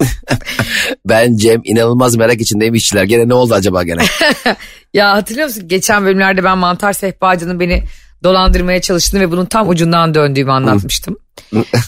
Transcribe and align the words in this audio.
Ben 1.06 1.36
Cem 1.36 1.60
inanılmaz 1.64 2.16
merak 2.16 2.40
içindeyim 2.40 2.74
işçiler. 2.74 3.04
Gene 3.04 3.28
ne 3.28 3.34
oldu 3.34 3.54
acaba 3.54 3.82
gene? 3.82 4.02
Ya 4.94 5.12
hatırlıyor 5.12 5.48
musun? 5.48 5.68
Geçen 5.68 6.04
bölümlerde 6.04 6.44
ben 6.44 6.58
Mantar 6.58 6.92
Sehpacı'nın 6.92 7.60
beni 7.60 7.82
dolandırmaya 8.24 8.80
çalıştığını 8.80 9.20
ve 9.20 9.30
bunun 9.30 9.46
tam 9.46 9.68
ucundan 9.68 10.14
döndüğümü 10.14 10.52
anlatmıştım. 10.52 11.16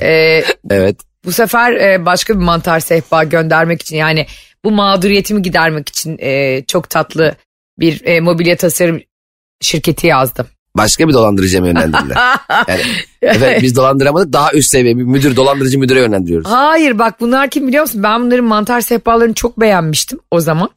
Ee, 0.02 0.44
evet. 0.70 0.96
bu 1.24 1.32
sefer 1.32 1.72
e, 1.72 2.06
başka 2.06 2.34
bir 2.34 2.44
mantar 2.44 2.80
sehpa 2.80 3.24
göndermek 3.24 3.82
için 3.82 3.96
yani 3.96 4.26
bu 4.64 4.70
mağduriyetimi 4.70 5.42
gidermek 5.42 5.88
için 5.88 6.18
e, 6.20 6.62
çok 6.66 6.90
tatlı 6.90 7.36
bir 7.78 8.04
e, 8.04 8.20
mobilya 8.20 8.56
tasarım 8.56 9.00
şirketi 9.60 10.06
yazdım. 10.06 10.46
Başka 10.76 11.08
bir 11.08 11.12
dolandırıcıya 11.12 11.62
mı 11.62 11.68
yönlendirdiler? 11.68 12.16
Yani, 12.68 12.80
efendim 13.22 13.58
biz 13.62 13.76
dolandıramadık 13.76 14.32
daha 14.32 14.52
üst 14.52 14.70
seviye 14.70 14.96
bir 14.96 15.02
müdür 15.02 15.36
dolandırıcı 15.36 15.78
müdüre 15.78 16.00
yönlendiriyoruz. 16.00 16.50
Hayır 16.50 16.98
bak 16.98 17.20
bunlar 17.20 17.50
kim 17.50 17.68
biliyor 17.68 17.82
musun? 17.82 18.02
Ben 18.02 18.22
bunların 18.22 18.44
mantar 18.44 18.80
sehpalarını 18.80 19.34
çok 19.34 19.60
beğenmiştim 19.60 20.18
o 20.30 20.40
zaman. 20.40 20.70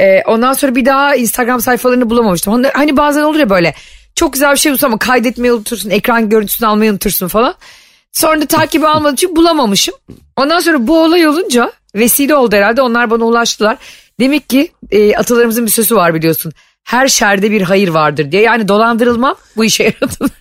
Ee, 0.00 0.22
ondan 0.26 0.52
sonra 0.52 0.74
bir 0.74 0.84
daha 0.84 1.14
Instagram 1.14 1.60
sayfalarını 1.60 2.10
bulamamıştım. 2.10 2.52
Hani, 2.52 2.66
hani 2.74 2.96
bazen 2.96 3.22
olur 3.22 3.38
ya 3.38 3.50
böyle 3.50 3.74
çok 4.14 4.32
güzel 4.32 4.52
bir 4.52 4.58
şey 4.58 4.70
bulursun 4.72 4.86
ama 4.86 4.98
kaydetmeyi 4.98 5.52
unutursun. 5.52 5.90
Ekran 5.90 6.28
görüntüsünü 6.28 6.68
almayı 6.68 6.90
unutursun 6.90 7.28
falan. 7.28 7.54
Sonra 8.12 8.40
da 8.40 8.46
takibi 8.46 8.86
almadığım 8.86 9.14
için 9.14 9.36
bulamamışım. 9.36 9.94
Ondan 10.36 10.60
sonra 10.60 10.86
bu 10.86 11.02
olay 11.02 11.26
olunca 11.26 11.72
vesile 11.94 12.34
oldu 12.34 12.56
herhalde 12.56 12.82
onlar 12.82 13.10
bana 13.10 13.24
ulaştılar. 13.24 13.76
Demek 14.20 14.48
ki 14.50 14.68
e, 14.90 15.16
atalarımızın 15.16 15.66
bir 15.66 15.70
sözü 15.70 15.96
var 15.96 16.14
biliyorsun. 16.14 16.52
Her 16.90 17.08
şerde 17.08 17.50
bir 17.50 17.62
hayır 17.62 17.88
vardır 17.88 18.32
diye. 18.32 18.42
Yani 18.42 18.68
dolandırılmam 18.68 19.34
bu 19.56 19.64
işe 19.64 19.82
yaradı. 19.84 20.32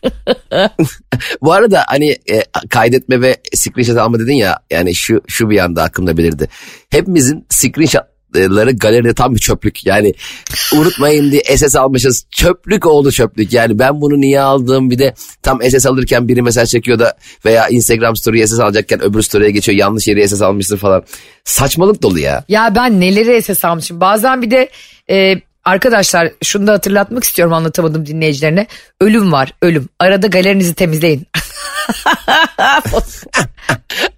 Bu 1.42 1.54
arada 1.54 1.84
hani 1.88 2.10
e, 2.10 2.44
kaydetme 2.70 3.22
ve 3.22 3.38
screenshot 3.54 3.98
alma 3.98 4.20
dedin 4.20 4.34
ya 4.34 4.60
yani 4.70 4.96
şu 4.96 5.22
şu 5.28 5.50
bir 5.50 5.60
anda 5.60 5.84
aklımda 5.84 6.18
belirdi. 6.18 6.50
Hepimizin 6.90 7.46
screenshotları 7.50 8.72
galeride 8.72 9.14
tam 9.14 9.36
bir 9.36 9.40
çöplük. 9.40 9.86
Yani 9.86 10.14
unutmayın 10.76 11.32
diye 11.32 11.42
SS 11.58 11.76
almışız. 11.76 12.26
Çöplük 12.32 12.86
oldu 12.86 13.12
çöplük. 13.12 13.54
Yani 13.54 13.80
ben 13.80 14.02
bunu 14.02 14.22
niye 14.22 14.42
aldım 14.42 14.92
bir 14.92 15.00
de 15.00 15.14
tam 15.44 15.62
SS 15.70 15.86
alırken 15.86 16.28
biri 16.28 16.42
mesaj 16.42 16.70
çekiyor 16.70 17.00
da 17.00 17.14
veya 17.46 17.68
Instagram 17.68 18.16
story 18.16 18.48
SS 18.48 18.60
alacakken 18.60 19.04
öbür 19.04 19.22
story'e 19.22 19.52
geçiyor. 19.52 19.78
Yanlış 19.78 20.08
yere 20.08 20.28
SS 20.28 20.42
almışsın 20.42 20.78
falan. 20.78 21.04
Saçmalık 21.44 22.04
dolu 22.04 22.20
ya. 22.20 22.44
Ya 22.48 22.76
ben 22.76 23.02
neleri 23.02 23.32
esas 23.32 23.66
almışım. 23.66 24.02
Bazen 24.02 24.42
bir 24.42 24.52
de 24.52 24.70
e, 25.10 25.36
arkadaşlar 25.66 26.32
şunu 26.44 26.68
da 26.68 26.74
hatırlatmak 26.74 27.24
istiyorum 27.24 27.54
anlatamadım 27.54 28.06
dinleyicilerine. 28.06 28.68
Ölüm 29.02 29.32
var 29.32 29.54
ölüm. 29.62 29.90
Arada 30.00 30.28
galerinizi 30.28 30.74
temizleyin. 30.74 31.28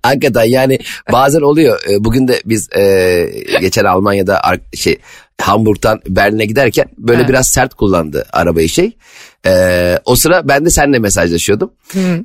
Hakikaten 0.04 0.44
yani 0.44 0.80
bazen 1.12 1.42
oluyor. 1.42 1.80
E, 1.90 2.04
Bugün 2.04 2.28
de 2.28 2.42
biz 2.46 2.70
e, 2.76 3.26
geçen 3.62 3.86
Almanya'da 3.86 4.42
şey 4.76 4.98
Hamburg'dan 5.42 6.02
Berlin'e 6.08 6.46
giderken 6.46 6.86
böyle 6.98 7.20
Evet. 7.20 7.30
biraz 7.30 7.48
sert 7.48 7.74
kullandı 7.74 8.26
arabayı 8.34 8.70
şey. 8.70 8.98
E, 9.46 10.00
o 10.06 10.16
sıra 10.16 10.48
ben 10.48 10.66
de 10.66 10.70
seninle 10.70 11.00
mesajlaşıyordum. 11.00 11.72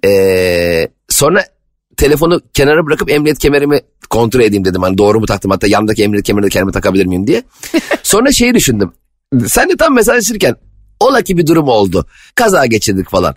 E, 0.05 0.89
sonra 1.09 1.45
telefonu 1.97 2.41
kenara 2.55 2.87
bırakıp 2.87 3.11
emniyet 3.11 3.39
kemerimi 3.39 3.81
kontrol 4.11 4.41
edeyim 4.41 4.65
dedim. 4.65 4.83
Hani 4.83 4.99
doğru 4.99 5.21
mu 5.21 5.27
taktım 5.27 5.51
hatta 5.51 5.67
yandaki 5.67 6.03
emniyet 6.03 6.25
kemerini 6.27 6.47
de 6.47 6.51
kendime 6.51 6.73
takabilir 6.73 7.07
miyim 7.07 7.27
diye. 7.27 7.43
Sonra 8.03 8.33
şeyi 8.33 8.55
düşündüm. 8.55 8.93
Sen 9.49 9.69
de 9.69 9.77
tam 9.77 9.95
mesajlaşırken 9.95 10.57
ola 11.01 11.23
ki 11.23 11.39
bir 11.39 11.47
durum 11.47 11.69
oldu. 11.69 12.07
Kaza 12.35 12.67
geçirdik 12.67 13.11
falan. 13.11 13.35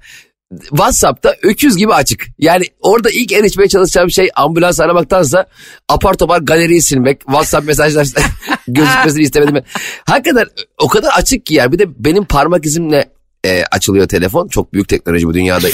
WhatsApp'ta 0.60 1.36
öküz 1.44 1.78
gibi 1.78 1.94
açık. 1.94 2.28
Yani 2.40 2.66
orada 2.82 3.10
ilk 3.10 3.32
erişmeye 3.32 3.68
çalışacağım 3.68 4.12
şey 4.12 4.30
ambulans 4.36 4.80
aramaktansa 4.80 5.46
apar 5.90 6.14
topar 6.14 6.42
galeriyi 6.42 6.82
silmek. 6.82 7.20
WhatsApp 7.20 7.68
mesajlar 7.68 8.08
gözükmesini 8.68 9.24
istemedim. 9.24 9.64
Hakikaten 10.06 10.46
o 10.78 10.88
kadar 10.88 11.10
açık 11.16 11.46
ki 11.46 11.54
ya. 11.54 11.72
Bir 11.72 11.80
de 11.80 12.06
benim 12.06 12.26
parmak 12.26 12.66
izimle 12.66 13.10
e, 13.44 13.64
açılıyor 13.72 14.08
telefon. 14.08 14.48
Çok 14.48 14.74
büyük 14.74 14.88
teknoloji 14.88 15.28
bu 15.28 15.34
dünyada. 15.34 15.68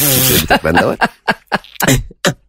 bende 0.63 0.85
var. 0.85 0.97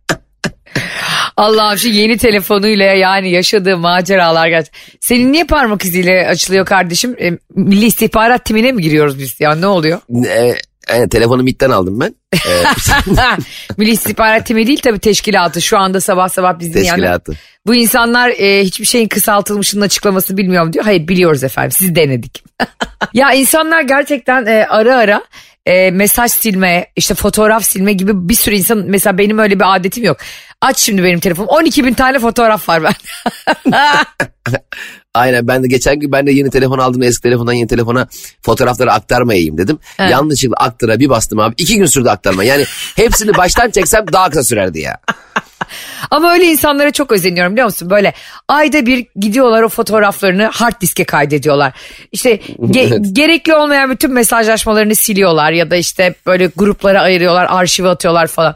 Allah'ım 1.37 1.79
şu 1.79 1.89
yeni 1.89 2.19
telefonuyla 2.19 2.85
yani 2.85 3.31
yaşadığı 3.31 3.77
maceralar 3.77 4.49
gerçekten. 4.49 4.81
Senin 5.01 5.33
niye 5.33 5.45
parmak 5.45 5.85
iziyle 5.85 6.29
açılıyor 6.29 6.67
kardeşim? 6.67 7.17
E, 7.21 7.31
Milli 7.55 7.87
İstihbarat 7.87 8.45
Timine 8.45 8.73
mi 8.73 8.83
giriyoruz 8.83 9.19
biz? 9.19 9.41
Ya 9.41 9.55
ne 9.55 9.67
oluyor? 9.67 10.01
E, 10.27 10.55
e, 10.89 11.09
telefonu 11.09 11.43
MIT'ten 11.43 11.71
aldım 11.71 12.01
ben. 12.01 12.15
E, 12.35 12.39
Milli 13.77 13.91
İstihbarat 13.91 14.47
Timi 14.47 14.67
değil 14.67 14.81
tabii 14.83 14.99
teşkilatı. 14.99 15.63
Şu 15.63 15.79
anda 15.79 16.01
sabah 16.01 16.29
sabah 16.29 16.59
biz 16.59 16.75
dinleyenler. 16.75 16.95
teşkilatı. 16.95 17.33
Bu 17.67 17.75
insanlar 17.75 18.29
e, 18.31 18.65
hiçbir 18.65 18.85
şeyin 18.85 19.09
kısaltılmışının 19.09 19.83
açıklamasını 19.83 20.37
bilmiyorum 20.37 20.73
diyor. 20.73 20.85
Hayır 20.85 21.09
biliyoruz 21.09 21.45
efendim 21.45 21.71
siz 21.71 21.97
denedik. 21.97 22.45
ya 23.15 23.33
insanlar 23.33 23.83
gerçekten 23.83 24.47
e, 24.47 24.67
ara 24.69 24.97
ara 24.97 25.23
e, 25.67 25.91
mesaj 25.91 26.33
silme 26.33 26.87
işte 26.97 27.15
fotoğraf 27.15 27.65
silme 27.65 27.93
gibi 27.93 28.29
bir 28.29 28.35
sürü 28.35 28.55
insan 28.55 28.79
mesela 28.87 29.19
benim 29.19 29.39
öyle 29.39 29.59
bir 29.61 29.77
adetim 29.77 30.05
yok. 30.05 30.17
Aç 30.61 30.79
şimdi 30.79 31.05
benim 31.05 31.21
telefonum 31.21 31.49
12 31.49 31.85
bin 31.85 31.95
tane 31.95 32.19
fotoğraf 32.19 32.69
var 32.69 32.83
ben. 32.83 32.95
Aynen 35.15 35.49
ben 35.49 35.63
de 35.63 35.69
geçen 35.69 36.01
gün 36.01 36.13
ben 36.13 36.27
de 36.27 36.33
yeni 36.33 36.51
telefon 36.51 36.79
aldım 36.79 37.03
eski 37.03 37.23
telefondan 37.23 37.53
yeni 37.53 37.69
telefona 37.69 38.09
fotoğrafları 38.43 38.93
aktarmayayım 38.93 39.59
dedim. 39.59 39.79
Evet. 39.99 40.11
Yanlışlıkla 40.11 40.57
aktara 40.57 40.99
bir 40.99 41.09
bastım 41.09 41.39
abi. 41.39 41.55
iki 41.59 41.77
gün 41.77 41.87
sürdü 41.87 42.09
aktarma. 42.09 42.45
Yani 42.45 42.65
hepsini 42.97 43.37
baştan 43.37 43.71
çeksem 43.71 44.05
daha 44.13 44.31
kısa 44.31 44.45
sürerdi 44.45 44.81
ya. 44.81 44.99
Ama 46.11 46.33
öyle 46.33 46.45
insanlara 46.45 46.91
çok 46.91 47.13
özeniyorum 47.13 47.53
biliyor 47.53 47.67
musun? 47.67 47.91
Böyle 47.91 48.13
ayda 48.49 48.87
bir 48.87 49.07
gidiyorlar 49.17 49.63
o 49.63 49.69
fotoğraflarını 49.69 50.45
hard 50.45 50.81
diske 50.81 51.05
kaydediyorlar. 51.05 51.73
İşte 52.13 52.35
ge- 52.59 52.89
Evet. 52.89 53.01
gerekli 53.13 53.55
olmayan 53.55 53.91
bütün 53.91 54.13
mesajlaşmalarını 54.13 54.95
siliyorlar 54.95 55.53
ya 55.53 55.71
da 55.71 55.77
işte 55.77 56.15
böyle 56.27 56.51
gruplara 56.57 57.01
ayırıyorlar, 57.01 57.47
arşive 57.51 57.89
atıyorlar 57.89 58.27
falan. 58.27 58.55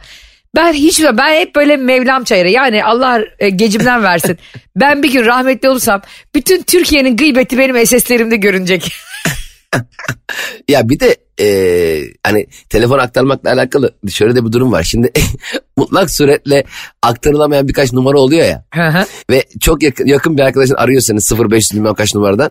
Ben 0.56 0.72
hiç 0.72 1.00
ben 1.12 1.34
hep 1.40 1.54
böyle 1.54 1.76
Mevlam 1.76 2.24
çayırı 2.24 2.48
yani 2.50 2.84
Allah 2.84 3.20
e, 3.38 3.50
gecimden 3.50 4.02
versin. 4.02 4.38
ben 4.76 5.02
bir 5.02 5.12
gün 5.12 5.24
rahmetli 5.26 5.68
olursam 5.68 6.02
bütün 6.34 6.62
Türkiye'nin 6.62 7.16
gıybeti 7.16 7.58
benim 7.58 7.86
SS'lerimde 7.86 8.36
görünecek. 8.36 8.92
Ya 10.68 10.88
bir 10.88 11.00
de 11.00 11.16
e, 11.40 11.46
hani 12.22 12.46
telefon 12.68 12.98
aktarmakla 12.98 13.50
alakalı 13.50 13.94
şöyle 14.10 14.36
de 14.36 14.44
bir 14.46 14.52
durum 14.52 14.72
var. 14.72 14.82
Şimdi 14.82 15.12
mutlak 15.76 16.10
suretle 16.10 16.64
aktarılamayan 17.02 17.68
birkaç 17.68 17.92
numara 17.92 18.18
oluyor 18.18 18.46
ya. 18.46 18.64
Ve 19.30 19.44
çok 19.60 19.82
yakın, 19.82 20.06
yakın 20.06 20.36
bir 20.36 20.42
arkadaşın 20.42 20.74
arıyor 20.74 21.00
seni 21.00 21.18
0500 21.50 21.72
bilmem 21.74 21.94
kaç 21.94 22.14
numaradan. 22.14 22.50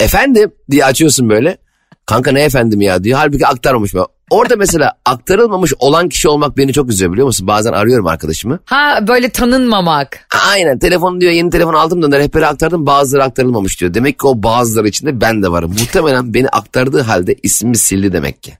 Efendim 0.00 0.52
diye 0.70 0.84
açıyorsun 0.84 1.28
böyle. 1.28 1.58
Kanka 2.06 2.32
ne 2.32 2.42
efendim 2.42 2.80
ya 2.80 3.04
diyor. 3.04 3.18
Halbuki 3.18 3.46
aktarmamış 3.46 3.94
mı? 3.94 4.06
Orada 4.30 4.56
mesela 4.56 4.92
aktarılmamış 5.04 5.72
olan 5.78 6.08
kişi 6.08 6.28
olmak 6.28 6.56
beni 6.56 6.72
çok 6.72 6.90
üzüyor 6.90 7.12
biliyor 7.12 7.26
musun? 7.26 7.46
Bazen 7.46 7.72
arıyorum 7.72 8.06
arkadaşımı. 8.06 8.58
ha 8.64 8.98
böyle 9.08 9.28
tanınmamak. 9.28 10.26
Aynen 10.50 10.78
telefon 10.78 11.20
diyor 11.20 11.32
yeni 11.32 11.50
telefon 11.50 11.74
aldım 11.74 12.12
da 12.12 12.18
rehbere 12.18 12.46
aktardım 12.46 12.86
bazıları 12.86 13.24
aktarılmamış 13.24 13.80
diyor. 13.80 13.94
Demek 13.94 14.18
ki 14.18 14.26
o 14.26 14.42
bazıları 14.42 14.88
içinde 14.88 15.20
ben 15.20 15.42
de 15.42 15.52
varım. 15.52 15.70
Muhtemelen 15.70 16.34
beni 16.34 16.48
aktardığı 16.48 17.02
halde 17.02 17.34
ismimi 17.42 17.76
sildi 17.78 18.12
demek 18.12 18.42
ki. 18.42 18.52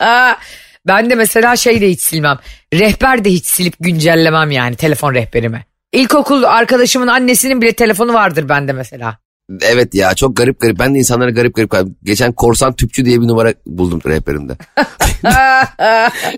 Ben 0.86 1.10
de 1.10 1.14
mesela 1.14 1.56
şey 1.56 1.80
de 1.80 1.90
hiç 1.90 2.00
silmem. 2.00 2.38
Rehber 2.74 3.24
de 3.24 3.30
hiç 3.30 3.46
silip 3.46 3.74
güncellemem 3.80 4.50
yani 4.50 4.76
telefon 4.76 5.14
rehberimi. 5.14 5.64
İlkokul 5.92 6.42
arkadaşımın 6.42 7.06
annesinin 7.06 7.62
bile 7.62 7.72
telefonu 7.72 8.14
vardır 8.14 8.48
bende 8.48 8.72
mesela. 8.72 9.18
Evet 9.62 9.94
ya 9.94 10.14
çok 10.14 10.36
garip 10.36 10.60
garip. 10.60 10.78
Ben 10.78 10.94
de 10.94 10.98
insanlara 10.98 11.30
garip 11.30 11.54
garip. 11.54 11.72
Geçen 12.04 12.32
korsan 12.32 12.72
tüpçü 12.72 13.04
diye 13.04 13.20
bir 13.20 13.26
numara 13.26 13.54
buldum 13.66 14.00
rehberimde. 14.06 14.56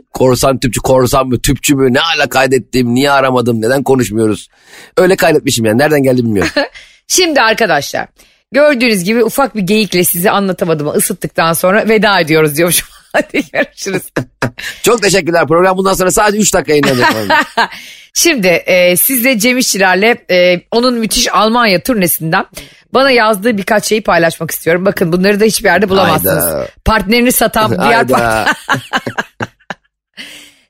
korsan 0.12 0.58
tüpçü, 0.58 0.80
korsan 0.80 1.28
mı, 1.28 1.40
tüpçü 1.40 1.74
mü? 1.74 1.94
Ne 1.94 2.00
ala 2.00 2.28
kaydettim, 2.28 2.94
niye 2.94 3.10
aramadım, 3.10 3.60
neden 3.60 3.82
konuşmuyoruz? 3.82 4.48
Öyle 4.96 5.16
kaydetmişim 5.16 5.64
yani. 5.64 5.78
Nereden 5.78 6.02
geldi 6.02 6.22
bilmiyorum. 6.22 6.52
Şimdi 7.06 7.40
arkadaşlar 7.40 8.08
gördüğünüz 8.52 9.04
gibi 9.04 9.24
ufak 9.24 9.56
bir 9.56 9.62
geyikle 9.62 10.04
sizi 10.04 10.30
anlatamadığımı 10.30 10.90
ısıttıktan 10.90 11.52
sonra 11.52 11.88
veda 11.88 12.20
ediyoruz 12.20 12.56
diyormuşum. 12.56 12.88
Hadi 13.12 13.42
görüşürüz. 13.52 14.02
Çok 14.82 15.02
teşekkürler. 15.02 15.46
Program 15.48 15.76
bundan 15.76 15.94
sonra 15.94 16.10
sadece 16.10 16.38
3 16.38 16.54
dakika 16.54 16.72
yayınlanacak. 16.72 17.46
Şimdi 18.14 18.46
e, 18.46 18.96
siz 18.96 19.24
de 19.24 19.38
Cem 19.38 19.58
İşçilerle 19.58 20.24
e, 20.30 20.60
onun 20.70 20.94
müthiş 20.94 21.34
Almanya 21.34 21.82
turnesinden 21.82 22.46
bana 22.94 23.10
yazdığı 23.10 23.56
birkaç 23.56 23.84
şeyi 23.84 24.02
paylaşmak 24.02 24.50
istiyorum. 24.50 24.84
Bakın 24.86 25.12
bunları 25.12 25.40
da 25.40 25.44
hiçbir 25.44 25.64
yerde 25.64 25.88
bulamazsınız. 25.88 26.44
Hayda. 26.44 26.68
Partnerini 26.84 27.32
satan 27.32 27.70
diğer 27.70 28.08
part- 28.08 28.20
Hayda. 28.20 28.52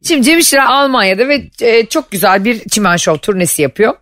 Şimdi 0.07 0.23
Cem 0.23 0.39
İşçiler 0.39 0.65
Almanya'da 0.67 1.29
ve 1.29 1.43
e, 1.61 1.87
çok 1.87 2.11
güzel 2.11 2.45
bir 2.45 2.69
çimen 2.69 2.97
şov 2.97 3.17
turnesi 3.17 3.63
yapıyor. 3.63 3.95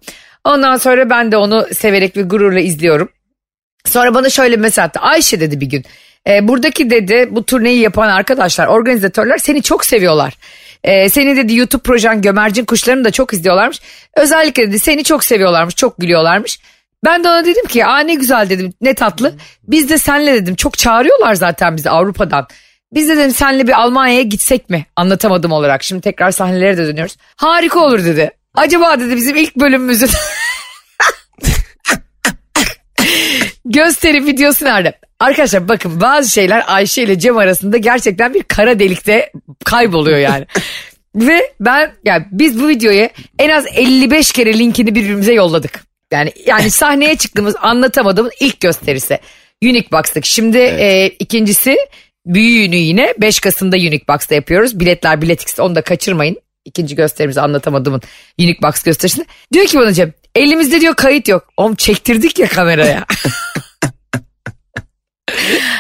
Ondan 0.45 0.77
sonra 0.77 1.11
ben 1.11 1.33
de 1.33 1.37
onu 1.37 1.67
severek 1.75 2.17
ve 2.17 2.23
gururla 2.23 2.61
izliyorum. 2.61 3.09
Sonra 3.87 4.15
bana 4.15 4.31
şöyle 4.31 4.57
bir 4.57 4.61
mesaj 4.61 4.85
attı. 4.85 5.01
Ayşe 5.01 5.41
dedi 5.41 5.61
bir 5.61 5.67
gün. 5.67 5.85
E, 6.29 6.49
buradaki 6.49 6.91
dedi 6.91 7.29
bu 7.31 7.45
turneyi 7.45 7.81
yapan 7.81 8.09
arkadaşlar, 8.09 8.67
organizatörler 8.67 9.39
seni 9.39 9.63
çok 9.63 9.85
seviyorlar. 9.85 10.35
E, 10.85 11.09
seni 11.09 11.37
dedi 11.37 11.55
YouTube 11.55 11.83
projen 11.83 12.23
Gömercin 12.23 12.65
Kuşlarını 12.65 13.05
da 13.05 13.11
çok 13.11 13.33
izliyorlarmış. 13.33 13.81
Özellikle 14.17 14.69
dedi 14.69 14.79
seni 14.79 15.05
çok 15.05 15.25
seviyorlarmış, 15.25 15.77
çok 15.77 15.99
gülüyorlarmış. 15.99 16.61
Ben 17.05 17.25
de 17.25 17.29
ona 17.29 17.45
dedim 17.45 17.67
ki 17.67 17.87
aa 17.87 17.99
ne 17.99 18.15
güzel 18.15 18.51
dedim 18.51 18.73
ne 18.81 18.95
tatlı. 18.95 19.35
Biz 19.63 19.89
de 19.89 19.99
senle 19.99 20.35
dedim 20.35 20.55
çok 20.55 20.79
çağırıyorlar 20.79 21.35
zaten 21.35 21.77
bizi 21.77 21.91
Avrupa'dan. 21.91 22.47
Biz 22.93 23.09
de 23.09 23.17
dedim 23.17 23.31
senle 23.31 23.67
bir 23.67 23.81
Almanya'ya 23.81 24.23
gitsek 24.23 24.71
mi? 24.71 24.87
Anlatamadım 24.97 25.53
olarak. 25.53 25.83
Şimdi 25.83 26.03
tekrar 26.03 26.31
sahnelere 26.31 26.77
de 26.77 26.87
dönüyoruz. 26.87 27.17
Harika 27.37 27.81
olur 27.81 28.05
dedi. 28.05 28.31
Acaba 28.55 29.01
dedi 29.01 29.17
bizim 29.17 29.37
ilk 29.37 29.57
bölümümüzün 29.57 30.09
gösteri 33.73 34.27
videosu 34.27 34.65
nerede? 34.65 34.93
Arkadaşlar 35.21 35.69
bakın 35.69 36.01
bazı 36.01 36.29
şeyler 36.29 36.65
Ayşe 36.67 37.03
ile 37.03 37.19
Cem 37.19 37.39
arasında 37.39 37.77
gerçekten 37.77 38.35
bir 38.35 38.43
kara 38.43 38.79
delikte 38.79 39.33
kayboluyor 39.65 40.19
yani. 40.19 40.47
Ve 41.15 41.53
ben 41.61 41.93
yani 42.05 42.27
biz 42.31 42.61
bu 42.61 42.69
videoyu 42.69 43.09
en 43.39 43.49
az 43.49 43.67
55 43.75 44.33
kere 44.33 44.59
linkini 44.59 44.95
birbirimize 44.95 45.33
yolladık. 45.33 45.85
Yani 46.13 46.33
yani 46.47 46.71
sahneye 46.71 47.17
çıktığımız 47.17 47.55
anlatamadığımız 47.61 48.33
ilk 48.41 48.61
gösterisi. 48.61 49.19
Unique 49.63 49.91
Box'tık. 49.93 50.25
Şimdi 50.25 50.59
e, 50.59 51.07
ikincisi 51.07 51.77
büyüğünü 52.27 52.77
yine 52.77 53.15
5 53.19 53.41
Kasım'da 53.41 53.77
Unique 53.77 54.09
Box'ta 54.09 54.35
yapıyoruz. 54.35 54.81
Biletler 54.81 55.23
Biletix'te 55.23 55.63
onu 55.63 55.75
da 55.75 55.83
kaçırmayın. 55.83 56.37
İkinci 56.65 56.97
gösterimizi 56.97 57.41
anlatamadığımın 57.41 58.03
Unique 58.39 58.63
Box 58.63 58.83
gösterisinde. 58.83 59.27
Diyor 59.53 59.67
ki 59.67 59.79
bana 59.79 59.93
Cem 59.93 60.13
elimizde 60.35 60.81
diyor 60.81 60.95
kayıt 60.95 61.29
yok. 61.29 61.45
Oğlum 61.57 61.75
çektirdik 61.75 62.39
ya 62.39 62.49
kameraya. 62.49 63.07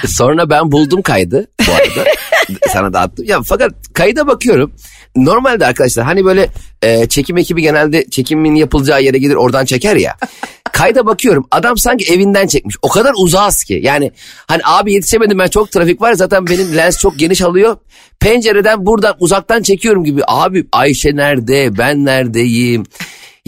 Sonra 0.06 0.50
ben 0.50 0.72
buldum 0.72 1.02
kaydı 1.02 1.46
bu 1.66 1.72
arada. 1.72 2.10
Sana 2.72 2.92
da 2.92 3.00
attım. 3.00 3.24
Ya 3.28 3.42
fakat 3.42 3.72
kayda 3.94 4.26
bakıyorum. 4.26 4.72
Normalde 5.16 5.66
arkadaşlar 5.66 6.04
hani 6.04 6.24
böyle 6.24 6.48
e, 6.82 7.08
çekim 7.08 7.36
ekibi 7.36 7.62
genelde 7.62 8.10
çekimin 8.10 8.54
yapılacağı 8.54 9.02
yere 9.02 9.18
gelir 9.18 9.34
oradan 9.34 9.64
çeker 9.64 9.96
ya. 9.96 10.16
Kayda 10.72 11.06
bakıyorum 11.06 11.46
adam 11.50 11.78
sanki 11.78 12.12
evinden 12.12 12.46
çekmiş. 12.46 12.76
O 12.82 12.88
kadar 12.88 13.12
uzağız 13.16 13.64
ki. 13.64 13.80
Yani 13.82 14.12
hani 14.46 14.62
abi 14.64 14.92
yetişemedim 14.92 15.38
ben 15.38 15.48
çok 15.48 15.72
trafik 15.72 16.00
var 16.00 16.12
zaten 16.12 16.46
benim 16.46 16.76
lens 16.76 16.98
çok 16.98 17.18
geniş 17.18 17.42
alıyor. 17.42 17.76
Pencereden 18.20 18.86
buradan 18.86 19.16
uzaktan 19.18 19.62
çekiyorum 19.62 20.04
gibi. 20.04 20.22
Abi 20.26 20.66
Ayşe 20.72 21.16
nerede 21.16 21.78
ben 21.78 22.04
neredeyim. 22.04 22.84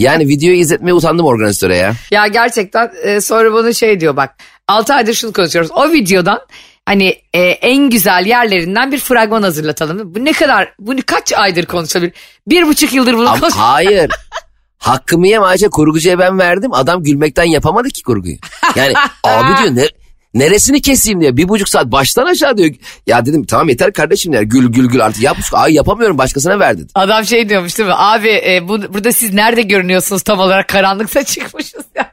Yani 0.01 0.27
videoyu 0.27 0.57
izletmeye 0.57 0.93
utandım 0.93 1.25
organizatöre 1.25 1.75
ya. 1.77 1.93
Ya 2.11 2.27
gerçekten 2.27 2.91
e, 3.03 3.21
sonra 3.21 3.53
bana 3.53 3.73
şey 3.73 3.99
diyor 3.99 4.15
bak 4.15 4.35
6 4.67 4.93
aydır 4.93 5.13
şunu 5.13 5.33
konuşuyoruz. 5.33 5.71
O 5.71 5.91
videodan 5.91 6.39
hani 6.85 7.15
e, 7.33 7.39
en 7.41 7.89
güzel 7.89 8.25
yerlerinden 8.25 8.91
bir 8.91 8.99
fragman 8.99 9.43
hazırlatalım. 9.43 10.15
Bu 10.15 10.25
ne 10.25 10.31
kadar 10.31 10.73
bu 10.79 10.95
ne- 10.97 11.01
kaç 11.01 11.33
aydır 11.33 11.65
konuşabilir? 11.65 12.13
Bir 12.47 12.67
buçuk 12.67 12.93
yıldır 12.93 13.13
bunu 13.13 13.29
Ama 13.29 13.39
konuş. 13.39 13.53
hayır. 13.57 14.11
Hakkımı 14.77 15.27
yeme 15.27 15.45
Ayşe 15.45 15.69
kurgucuya 15.69 16.19
ben 16.19 16.39
verdim. 16.39 16.73
Adam 16.73 17.03
gülmekten 17.03 17.43
yapamadı 17.43 17.89
ki 17.89 18.03
kurguyu. 18.03 18.35
Yani 18.75 18.93
abi 19.23 19.57
diyor 19.63 19.75
ne, 19.75 19.87
neresini 20.33 20.81
keseyim 20.81 21.21
diyor. 21.21 21.37
Bir 21.37 21.49
buçuk 21.49 21.69
saat 21.69 21.85
baştan 21.85 22.25
aşağı 22.25 22.57
diyor. 22.57 22.69
Ya 23.07 23.25
dedim 23.25 23.43
tamam 23.43 23.69
yeter 23.69 23.93
kardeşim 23.93 24.33
ya 24.33 24.43
gül 24.43 24.71
gül 24.71 24.85
gül 24.85 25.05
artık 25.05 25.23
yap. 25.23 25.37
Ay 25.53 25.73
yapamıyorum 25.73 26.17
başkasına 26.17 26.59
ver 26.59 26.77
dedi. 26.77 26.87
Adam 26.95 27.25
şey 27.25 27.49
diyormuş 27.49 27.77
değil 27.77 27.89
mi? 27.89 27.95
Abi 27.97 28.29
e, 28.29 28.67
bu, 28.67 28.93
burada 28.93 29.11
siz 29.11 29.33
nerede 29.33 29.61
görünüyorsunuz 29.61 30.21
tam 30.21 30.39
olarak 30.39 30.67
karanlıkta 30.67 31.23
çıkmışız 31.25 31.83
ya. 31.95 32.11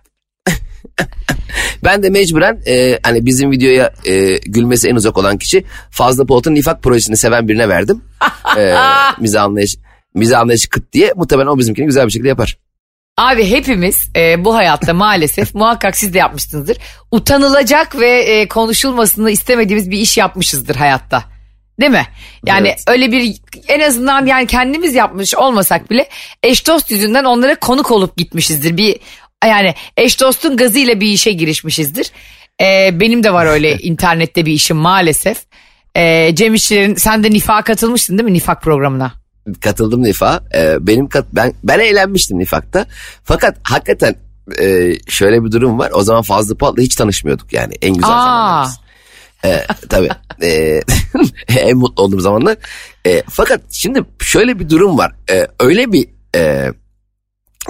Ben 1.85 2.03
de 2.03 2.11
mecburen 2.11 2.61
e, 2.67 2.99
hani 3.03 3.27
bizim 3.27 3.51
videoya 3.51 3.93
e, 4.05 4.37
gülmesi 4.37 4.89
en 4.89 4.95
uzak 4.95 5.19
olan 5.19 5.39
kişi 5.39 5.65
Fazla 5.91 6.27
Polat'ın 6.27 6.55
Nifak 6.55 6.83
projesini 6.83 7.17
seven 7.17 7.49
birine 7.49 7.69
verdim. 7.69 8.05
E, 8.59 8.75
mize 9.21 9.41
anlayış, 9.41 9.77
mize 10.15 10.37
anlayışı 10.37 10.69
kıt 10.69 10.93
diye 10.93 11.13
muhtemelen 11.17 11.49
o 11.49 11.59
bizimkini 11.59 11.87
güzel 11.87 12.07
bir 12.07 12.13
şekilde 12.13 12.29
yapar. 12.29 12.59
Abi 13.19 13.51
hepimiz 13.51 14.11
e, 14.17 14.45
bu 14.45 14.55
hayatta 14.55 14.95
maalesef 14.95 15.55
muhakkak 15.55 15.97
siz 15.97 16.15
de 16.15 16.19
yapmışsınızdır. 16.19 16.77
Utanılacak 17.11 18.01
ve 18.01 18.11
e, 18.21 18.49
konuşulmasını 18.49 19.31
istemediğimiz 19.31 19.91
bir 19.91 19.99
iş 19.99 20.17
yapmışızdır 20.17 20.77
hayatta. 20.77 21.25
Değil 21.81 21.93
mi? 21.93 22.07
Yani 22.47 22.69
Evet. 22.69 22.85
öyle 22.89 23.13
bir 23.13 23.37
en 23.69 23.81
azından 23.81 24.27
yani 24.27 24.47
kendimiz 24.47 24.95
yapmış 24.95 25.35
olmasak 25.35 25.91
bile 25.91 26.09
eş 26.43 26.67
dost 26.67 26.91
yüzünden 26.91 27.25
onlara 27.25 27.55
konuk 27.55 27.91
olup 27.91 28.17
gitmişizdir. 28.17 28.77
Bir 28.77 28.97
yani 29.45 29.75
eş 29.97 30.21
dostun 30.21 30.57
gazıyla 30.57 31.01
bir 31.01 31.07
işe 31.07 31.33
girişmişizdir. 31.33 32.11
E, 32.61 33.01
benim 33.01 33.25
de 33.25 33.33
var 33.33 33.47
öyle 33.47 33.79
internette 33.79 34.47
bir 34.47 34.53
işim 34.53 34.77
maalesef. 34.77 35.39
E, 35.95 36.35
Cem 36.35 36.55
İşçilerin 36.55 36.95
sen 36.95 37.25
de 37.25 37.31
Nifak'a 37.31 37.63
katılmıştın 37.63 38.19
değil 38.19 38.29
mi 38.29 38.35
Nifak 38.35 38.63
programına? 38.63 39.13
Katıldım 39.55 40.03
Nifak'a. 40.03 40.45
Ee, 40.55 40.77
benim 40.81 41.09
kat, 41.09 41.27
ben 41.33 41.55
ben 41.65 41.79
eğlenmiştim 41.79 42.39
Nifak'ta. 42.39 42.87
Fakat 43.25 43.57
hakikaten 43.63 44.17
e, 44.61 44.93
şöyle 45.09 45.45
bir 45.45 45.53
durum 45.53 45.79
var. 45.79 45.91
O 45.95 46.03
zaman 46.03 46.23
Fazlı 46.23 46.59
Polat'la 46.59 46.83
hiç 46.83 46.97
tanışmıyorduk 46.97 47.53
yani. 47.53 47.75
En 47.83 47.95
güzel 47.95 48.11
zamanlarımız. 48.11 48.81
Ee, 49.45 49.67
tabii. 49.89 50.09
Ee, 50.43 50.81
en 51.49 51.77
mutlu 51.77 52.03
olduğum 52.03 52.21
zamanlar. 52.21 52.57
Ee, 53.07 53.23
fakat 53.31 53.61
şimdi 53.71 54.05
şöyle 54.21 54.59
bir 54.59 54.69
durum 54.69 54.99
var. 54.99 55.13
Ee, 55.31 55.47
öyle 55.61 55.93
bir 55.93 56.09
e, 56.37 56.73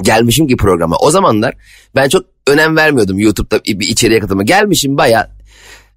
gelmişim 0.03 0.47
ki 0.49 0.57
programa. 0.57 0.97
O 0.97 1.11
zamanlar 1.11 1.55
ben 1.95 2.09
çok 2.09 2.27
önem 2.47 2.77
vermiyordum 2.77 3.19
YouTube'da 3.19 3.65
bir 3.65 3.89
içeriye 3.89 4.21
katılma. 4.21 4.43
Gelmişim 4.43 4.97
baya 4.97 5.38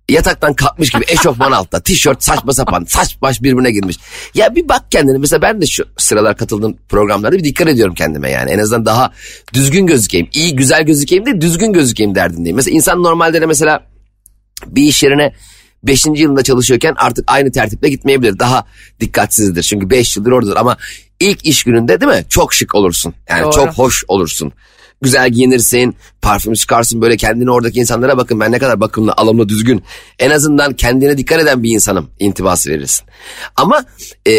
yataktan 0.09 0.53
kalkmış 0.53 0.89
gibi 0.89 1.03
eşofman 1.07 1.51
altta 1.51 1.79
tişört 1.79 2.23
saçma 2.23 2.53
sapan 2.53 2.85
saç 2.87 3.21
baş 3.21 3.41
birbirine 3.41 3.71
girmiş. 3.71 3.97
Ya 4.33 4.55
bir 4.55 4.69
bak 4.69 4.91
kendine 4.91 5.17
mesela 5.17 5.41
ben 5.41 5.61
de 5.61 5.65
şu 5.67 5.85
sıralar 5.97 6.37
katıldığım 6.37 6.77
programlarda 6.89 7.37
bir 7.37 7.43
dikkat 7.43 7.67
ediyorum 7.67 7.95
kendime 7.95 8.31
yani 8.31 8.51
en 8.51 8.59
azından 8.59 8.85
daha 8.85 9.11
düzgün 9.53 9.87
gözükeyim. 9.87 10.27
iyi 10.33 10.55
güzel 10.55 10.83
gözükeyim 10.83 11.25
de 11.25 11.41
düzgün 11.41 11.73
gözükeyim 11.73 12.15
derdindeyim. 12.15 12.55
Mesela 12.55 12.75
insan 12.75 13.03
normalde 13.03 13.41
de 13.41 13.45
mesela 13.45 13.83
bir 14.67 14.83
iş 14.83 15.03
yerine 15.03 15.33
5. 15.83 16.05
yılında 16.05 16.43
çalışıyorken 16.43 16.93
artık 16.97 17.23
aynı 17.27 17.51
tertiple 17.51 17.89
gitmeyebilir. 17.89 18.39
Daha 18.39 18.65
dikkatsizdir 18.99 19.63
çünkü 19.63 19.89
5 19.89 20.17
yıldır 20.17 20.31
oradadır 20.31 20.55
ama 20.55 20.77
ilk 21.19 21.45
iş 21.45 21.63
gününde 21.63 22.01
değil 22.01 22.11
mi 22.11 22.25
çok 22.29 22.53
şık 22.53 22.75
olursun. 22.75 23.13
Yani 23.29 23.43
Doğru. 23.43 23.51
çok 23.51 23.69
hoş 23.69 24.03
olursun. 24.07 24.53
Güzel 25.01 25.29
giyinirsin, 25.29 25.95
parfüm 26.21 26.53
çıkarsın 26.53 27.01
böyle 27.01 27.17
kendini 27.17 27.51
oradaki 27.51 27.79
insanlara 27.79 28.17
bakın 28.17 28.39
ben 28.39 28.51
ne 28.51 28.59
kadar 28.59 28.79
bakımlı, 28.79 29.13
alımlı, 29.17 29.49
düzgün. 29.49 29.83
En 30.19 30.31
azından 30.31 30.73
kendine 30.73 31.17
dikkat 31.17 31.41
eden 31.41 31.63
bir 31.63 31.69
insanım 31.69 32.09
intibası 32.19 32.69
verirsin. 32.69 33.05
Ama 33.55 33.85
e, 34.27 34.33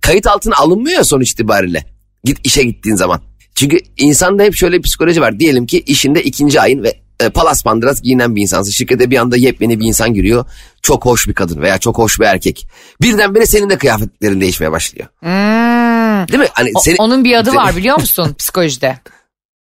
kayıt 0.00 0.26
altına 0.26 0.56
alınmıyor 0.56 0.96
ya 0.96 1.04
sonuç 1.04 1.30
itibariyle. 1.32 1.84
Git 2.24 2.38
işe 2.44 2.62
gittiğin 2.62 2.96
zaman. 2.96 3.20
Çünkü 3.54 3.78
insanda 3.96 4.42
hep 4.42 4.54
şöyle 4.54 4.78
bir 4.78 4.82
psikoloji 4.82 5.20
var. 5.20 5.40
Diyelim 5.40 5.66
ki 5.66 5.80
işinde 5.86 6.22
ikinci 6.22 6.60
ayın 6.60 6.82
ve 6.82 7.00
e, 7.20 7.28
palas 7.28 7.62
pandıras 7.64 8.02
giyinen 8.02 8.36
bir 8.36 8.42
insansın. 8.42 8.70
Şirkete 8.70 9.10
bir 9.10 9.16
anda 9.16 9.36
yepyeni 9.36 9.80
bir 9.80 9.86
insan 9.86 10.14
giriyor. 10.14 10.44
Çok 10.82 11.04
hoş 11.06 11.28
bir 11.28 11.34
kadın 11.34 11.62
veya 11.62 11.78
çok 11.78 11.98
hoş 11.98 12.20
bir 12.20 12.24
erkek. 12.24 12.66
Birdenbire 13.02 13.46
senin 13.46 13.70
de 13.70 13.78
kıyafetlerin 13.78 14.40
değişmeye 14.40 14.72
başlıyor. 14.72 15.08
Hmm. 15.20 16.28
Değil 16.28 16.38
mi? 16.40 16.48
Hani 16.52 16.70
O- 16.74 17.04
onun 17.04 17.24
bir 17.24 17.34
adı 17.38 17.54
var 17.54 17.76
biliyor 17.76 18.00
musun 18.00 18.34
psikolojide? 18.38 18.98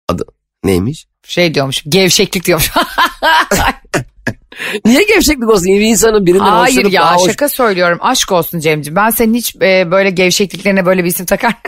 Adı 0.08 0.24
neymiş? 0.64 1.08
Şey 1.24 1.54
diyormuş 1.54 1.84
gevşeklik 1.90 2.46
diyormuş. 2.46 2.72
Niye 4.86 5.04
gevşeklik 5.04 5.50
olsun? 5.50 5.66
Bir 5.66 5.82
insanın 5.82 6.26
birinden 6.26 6.44
Hayır 6.44 6.76
hoşlanıp 6.76 6.94
ya 6.94 7.02
daha 7.02 7.16
hoş... 7.16 7.32
şaka 7.32 7.50
söylüyorum 7.50 7.98
aşk 8.02 8.32
olsun 8.32 8.60
Cemciğim. 8.60 8.96
Ben 8.96 9.10
senin 9.10 9.34
hiç 9.34 9.56
e, 9.56 9.92
böyle 9.92 10.10
gevşekliklerine 10.10 10.86
böyle 10.86 11.04
bir 11.04 11.10
isim 11.10 11.26
takar. 11.26 11.54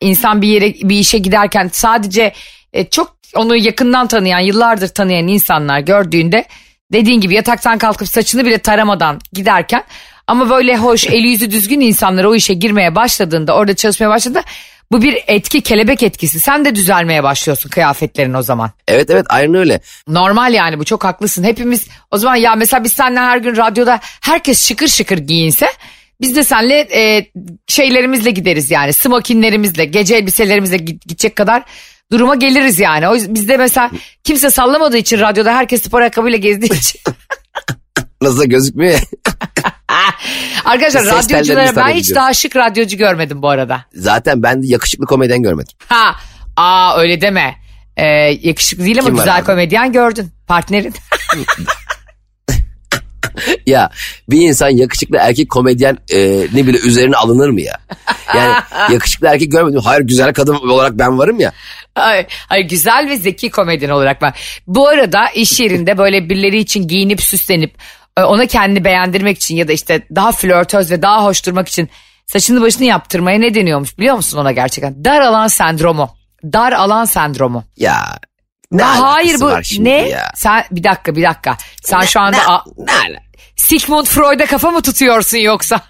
İnsan 0.00 0.42
bir 0.42 0.48
yere 0.48 0.74
bir 0.74 0.98
işe 0.98 1.18
giderken 1.18 1.70
sadece 1.72 2.32
e, 2.72 2.88
çok 2.88 3.16
onu 3.34 3.56
yakından 3.56 4.06
tanıyan 4.06 4.40
yıllardır 4.40 4.88
tanıyan 4.88 5.28
insanlar 5.28 5.80
gördüğünde 5.80 6.44
dediğin 6.92 7.20
gibi 7.20 7.34
yataktan 7.34 7.78
kalkıp 7.78 8.08
saçını 8.08 8.44
bile 8.44 8.58
taramadan 8.58 9.20
giderken 9.32 9.84
ama 10.26 10.50
böyle 10.50 10.76
hoş 10.76 11.06
eli 11.06 11.28
yüzü 11.28 11.50
düzgün 11.50 11.80
insanlar 11.80 12.24
o 12.24 12.34
işe 12.34 12.54
girmeye 12.54 12.94
başladığında 12.94 13.54
orada 13.54 13.76
çalışmaya 13.76 14.08
başladığında 14.08 14.42
Bu 14.92 15.02
bir 15.02 15.24
etki 15.26 15.60
kelebek 15.60 16.02
etkisi. 16.02 16.40
Sen 16.40 16.64
de 16.64 16.74
düzelmeye 16.74 17.22
başlıyorsun 17.22 17.70
kıyafetlerin 17.70 18.34
o 18.34 18.42
zaman. 18.42 18.70
Evet 18.88 19.10
evet 19.10 19.26
aynen 19.28 19.54
öyle. 19.54 19.80
Normal 20.08 20.54
yani 20.54 20.78
bu 20.78 20.84
çok 20.84 21.04
haklısın. 21.04 21.44
Hepimiz 21.44 21.88
o 22.10 22.18
zaman 22.18 22.36
ya 22.36 22.54
mesela 22.54 22.84
biz 22.84 22.92
seninle 22.92 23.20
her 23.20 23.38
gün 23.38 23.56
radyoda 23.56 24.00
herkes 24.02 24.68
şıkır 24.68 24.88
şıkır 24.88 25.18
giyinse 25.18 25.66
biz 26.20 26.36
de 26.36 26.44
seninle 26.44 26.78
e, 26.78 27.30
şeylerimizle 27.66 28.30
gideriz 28.30 28.70
yani 28.70 28.92
smokinlerimizle 28.92 29.84
gece 29.84 30.16
elbiselerimizle 30.16 30.76
gidecek 30.76 31.36
kadar 31.36 31.64
duruma 32.12 32.34
geliriz 32.34 32.78
yani. 32.78 33.08
O 33.08 33.14
yüzden 33.14 33.34
bizde 33.34 33.56
mesela 33.56 33.90
kimse 34.24 34.50
sallamadığı 34.50 34.96
için 34.96 35.20
radyoda 35.20 35.54
herkes 35.54 35.82
spor 35.82 36.00
ayakkabıyla 36.00 36.38
gezdiği 36.38 36.78
için. 36.78 37.00
Nasıl 38.22 38.44
gözükmüyor. 38.44 39.00
Arkadaşlar 40.64 41.00
Ses 41.00 41.32
radyoculara 41.32 41.76
ben 41.76 41.88
hiç 41.88 42.14
daha 42.14 42.34
şık 42.34 42.56
radyocu 42.56 42.96
görmedim 42.96 43.42
bu 43.42 43.48
arada. 43.48 43.84
Zaten 43.94 44.42
ben 44.42 44.62
de 44.62 44.66
yakışıklı 44.66 45.06
komedyen 45.06 45.42
görmedim. 45.42 45.76
Ha, 45.88 46.14
aa 46.56 46.98
öyle 46.98 47.20
deme. 47.20 47.54
Ee, 47.96 48.06
yakışıklı 48.42 48.84
değil 48.84 48.98
ama 48.98 49.08
Kim 49.08 49.18
var 49.18 49.22
güzel 49.22 49.38
abi? 49.38 49.44
komedyen 49.44 49.92
gördün. 49.92 50.32
Partnerin. 50.46 50.94
Ya 53.66 53.90
bir 54.30 54.40
insan 54.48 54.68
yakışıklı 54.68 55.16
erkek 55.16 55.50
komedyen 55.50 55.98
e, 56.10 56.46
ne 56.54 56.66
bile 56.66 56.78
üzerine 56.78 57.16
alınır 57.16 57.50
mı 57.50 57.60
ya? 57.60 57.78
Yani 58.36 58.54
yakışıklı 58.92 59.26
erkek 59.26 59.52
görmedim. 59.52 59.80
Hayır 59.84 60.02
güzel 60.02 60.34
kadın 60.34 60.54
olarak 60.54 60.98
ben 60.98 61.18
varım 61.18 61.40
ya. 61.40 61.52
Ay, 61.94 62.26
ay 62.50 62.62
güzel 62.62 63.08
ve 63.08 63.16
zeki 63.16 63.50
komedyen 63.50 63.90
olarak 63.90 64.22
ben. 64.22 64.32
Bu 64.66 64.88
arada 64.88 65.28
iş 65.34 65.60
yerinde 65.60 65.98
böyle 65.98 66.28
birileri 66.28 66.58
için 66.58 66.88
giyinip 66.88 67.22
süslenip 67.22 67.74
ona 68.24 68.46
kendini 68.46 68.84
beğendirmek 68.84 69.36
için 69.36 69.56
ya 69.56 69.68
da 69.68 69.72
işte 69.72 70.06
daha 70.14 70.32
flörtöz 70.32 70.90
ve 70.90 71.02
daha 71.02 71.24
hoş 71.24 71.46
durmak 71.46 71.68
için 71.68 71.88
saçını 72.26 72.62
başını 72.62 72.84
yaptırmaya 72.84 73.38
ne 73.38 73.54
deniyormuş 73.54 73.98
biliyor 73.98 74.16
musun 74.16 74.38
ona 74.38 74.52
gerçekten? 74.52 75.04
Dar 75.04 75.20
alan 75.20 75.48
sendromu. 75.48 76.10
Dar 76.44 76.72
alan 76.72 77.04
sendromu. 77.04 77.64
Ya 77.76 78.18
ne 78.72 78.82
Ha, 78.82 78.88
alakası 78.90 79.04
hayır 79.06 79.40
bu 79.40 79.84
ne? 79.84 80.08
ya? 80.08 80.32
Sen 80.34 80.64
bir 80.70 80.84
dakika 80.84 81.16
bir 81.16 81.22
dakika. 81.22 81.56
Sen 81.82 82.00
şu 82.00 82.20
anda 82.20 82.36
Ne, 82.36 82.42
a- 82.46 82.64
ne 82.78 83.18
Sigmund 83.56 84.06
Freud'a 84.06 84.46
kafa 84.46 84.70
mı 84.70 84.82
tutuyorsun 84.82 85.38
yoksa? 85.38 85.80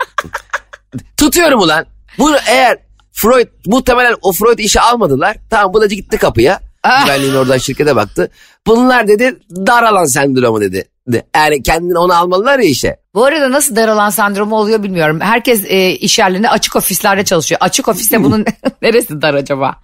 Tutuyorum 1.16 1.60
ulan. 1.60 1.86
Bunu 2.18 2.36
eğer 2.48 2.78
Freud 3.12 3.48
muhtemelen 3.66 4.14
o 4.22 4.32
Freud 4.32 4.58
işe 4.58 4.80
almadılar. 4.80 5.36
Tamam 5.50 5.74
bu 5.74 5.80
da 5.80 5.86
gitti 5.86 6.18
kapıya. 6.18 6.60
Ah. 6.84 7.04
Güvenliğin 7.06 7.34
oradan 7.34 7.58
şirkete 7.58 7.96
baktı. 7.96 8.30
Bunlar 8.66 9.08
dedi 9.08 9.36
dar 9.50 9.82
alan 9.82 10.04
sendromu 10.04 10.60
dedi. 10.60 10.88
Yani 11.36 11.62
kendini 11.62 11.98
onu 11.98 12.14
almalılar 12.14 12.58
ya 12.58 12.68
işe. 12.68 12.96
Bu 13.14 13.24
arada 13.24 13.52
nasıl 13.52 13.76
daralan 13.76 14.10
sendromu 14.10 14.56
oluyor 14.56 14.82
bilmiyorum. 14.82 15.20
Herkes 15.20 15.64
e, 15.66 15.90
iş 15.90 16.18
yerlerinde 16.18 16.50
açık 16.50 16.76
ofislerde 16.76 17.24
çalışıyor. 17.24 17.58
Açık 17.60 17.88
ofiste 17.88 18.24
bunun 18.24 18.44
neresi 18.82 19.22
dar 19.22 19.34
acaba? 19.34 19.76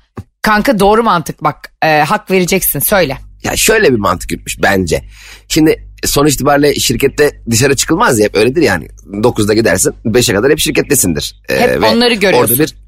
Kanka 0.42 0.78
doğru 0.78 1.02
mantık 1.02 1.44
bak 1.44 1.72
e, 1.84 1.98
hak 1.98 2.30
vereceksin 2.30 2.78
söyle. 2.78 3.18
Ya 3.44 3.56
şöyle 3.56 3.92
bir 3.92 3.98
mantık 3.98 4.32
yürütmüş 4.32 4.62
bence. 4.62 5.04
Şimdi 5.48 5.88
sonuç 6.04 6.34
itibariyle 6.34 6.74
şirkette 6.74 7.30
dışarı 7.50 7.76
çıkılmaz 7.76 8.18
ya 8.18 8.24
hep 8.24 8.36
öyledir 8.36 8.62
yani. 8.62 8.88
9'da 9.06 9.54
gidersin 9.54 9.94
5'e 10.04 10.34
kadar 10.34 10.50
hep 10.50 10.58
şirkettesindir. 10.58 11.42
Ee, 11.48 11.60
Hep 11.60 11.82
ve 11.82 11.86
onları 11.86 12.14
görüyorsun. 12.14 12.54
Orada 12.54 12.62
bir 12.62 12.83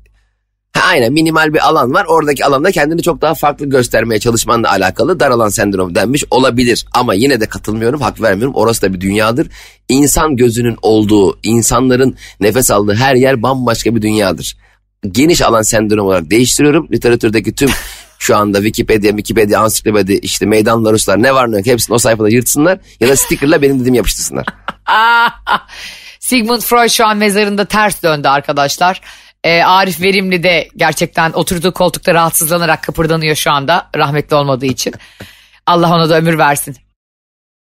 Ha, 0.76 0.88
aynen 0.88 1.12
minimal 1.12 1.54
bir 1.54 1.68
alan 1.68 1.94
var. 1.94 2.04
Oradaki 2.08 2.44
alanda 2.44 2.72
kendini 2.72 3.02
çok 3.02 3.22
daha 3.22 3.34
farklı 3.34 3.66
göstermeye 3.66 4.20
çalışmanla 4.20 4.70
alakalı 4.70 5.20
dar 5.20 5.30
alan 5.30 5.48
sendromu 5.48 5.94
denmiş 5.94 6.24
olabilir. 6.30 6.86
Ama 6.92 7.14
yine 7.14 7.40
de 7.40 7.46
katılmıyorum, 7.46 8.00
hak 8.00 8.22
vermiyorum. 8.22 8.54
Orası 8.54 8.82
da 8.82 8.94
bir 8.94 9.00
dünyadır. 9.00 9.48
İnsan 9.88 10.36
gözünün 10.36 10.76
olduğu, 10.82 11.38
insanların 11.42 12.16
nefes 12.40 12.70
aldığı 12.70 12.94
her 12.94 13.14
yer 13.14 13.42
bambaşka 13.42 13.94
bir 13.94 14.02
dünyadır. 14.02 14.56
Geniş 15.12 15.42
alan 15.42 15.62
sendromu 15.62 16.08
olarak 16.08 16.30
değiştiriyorum. 16.30 16.88
Literatürdeki 16.92 17.54
tüm 17.54 17.70
şu 18.18 18.36
anda 18.36 18.58
Wikipedia, 18.58 19.10
Wikipedia, 19.10 19.60
ansiklopedi, 19.60 20.12
işte 20.12 20.46
meydan 20.46 20.84
laruslar 20.84 21.22
ne 21.22 21.34
var 21.34 21.52
ne 21.52 21.56
yok 21.56 21.66
hepsini 21.66 21.94
o 21.94 21.98
sayfada 21.98 22.28
yırtsınlar. 22.28 22.78
Ya 23.00 23.08
da 23.08 23.16
stickerla 23.16 23.62
benim 23.62 23.80
dediğimi 23.80 23.96
yapıştırsınlar. 23.96 24.44
Sigmund 26.20 26.60
Freud 26.60 26.88
şu 26.88 27.06
an 27.06 27.16
mezarında 27.16 27.64
ters 27.64 28.02
döndü 28.02 28.28
arkadaşlar. 28.28 29.00
E, 29.46 29.62
Arif 29.62 30.00
Verimli 30.00 30.42
de 30.42 30.68
gerçekten 30.76 31.32
oturduğu 31.32 31.72
koltukta 31.72 32.14
rahatsızlanarak 32.14 32.82
kıpırdanıyor 32.82 33.36
şu 33.36 33.50
anda 33.50 33.90
rahmetli 33.96 34.36
olmadığı 34.36 34.66
için. 34.66 34.94
Allah 35.66 35.94
ona 35.94 36.10
da 36.10 36.16
ömür 36.16 36.38
versin. 36.38 36.76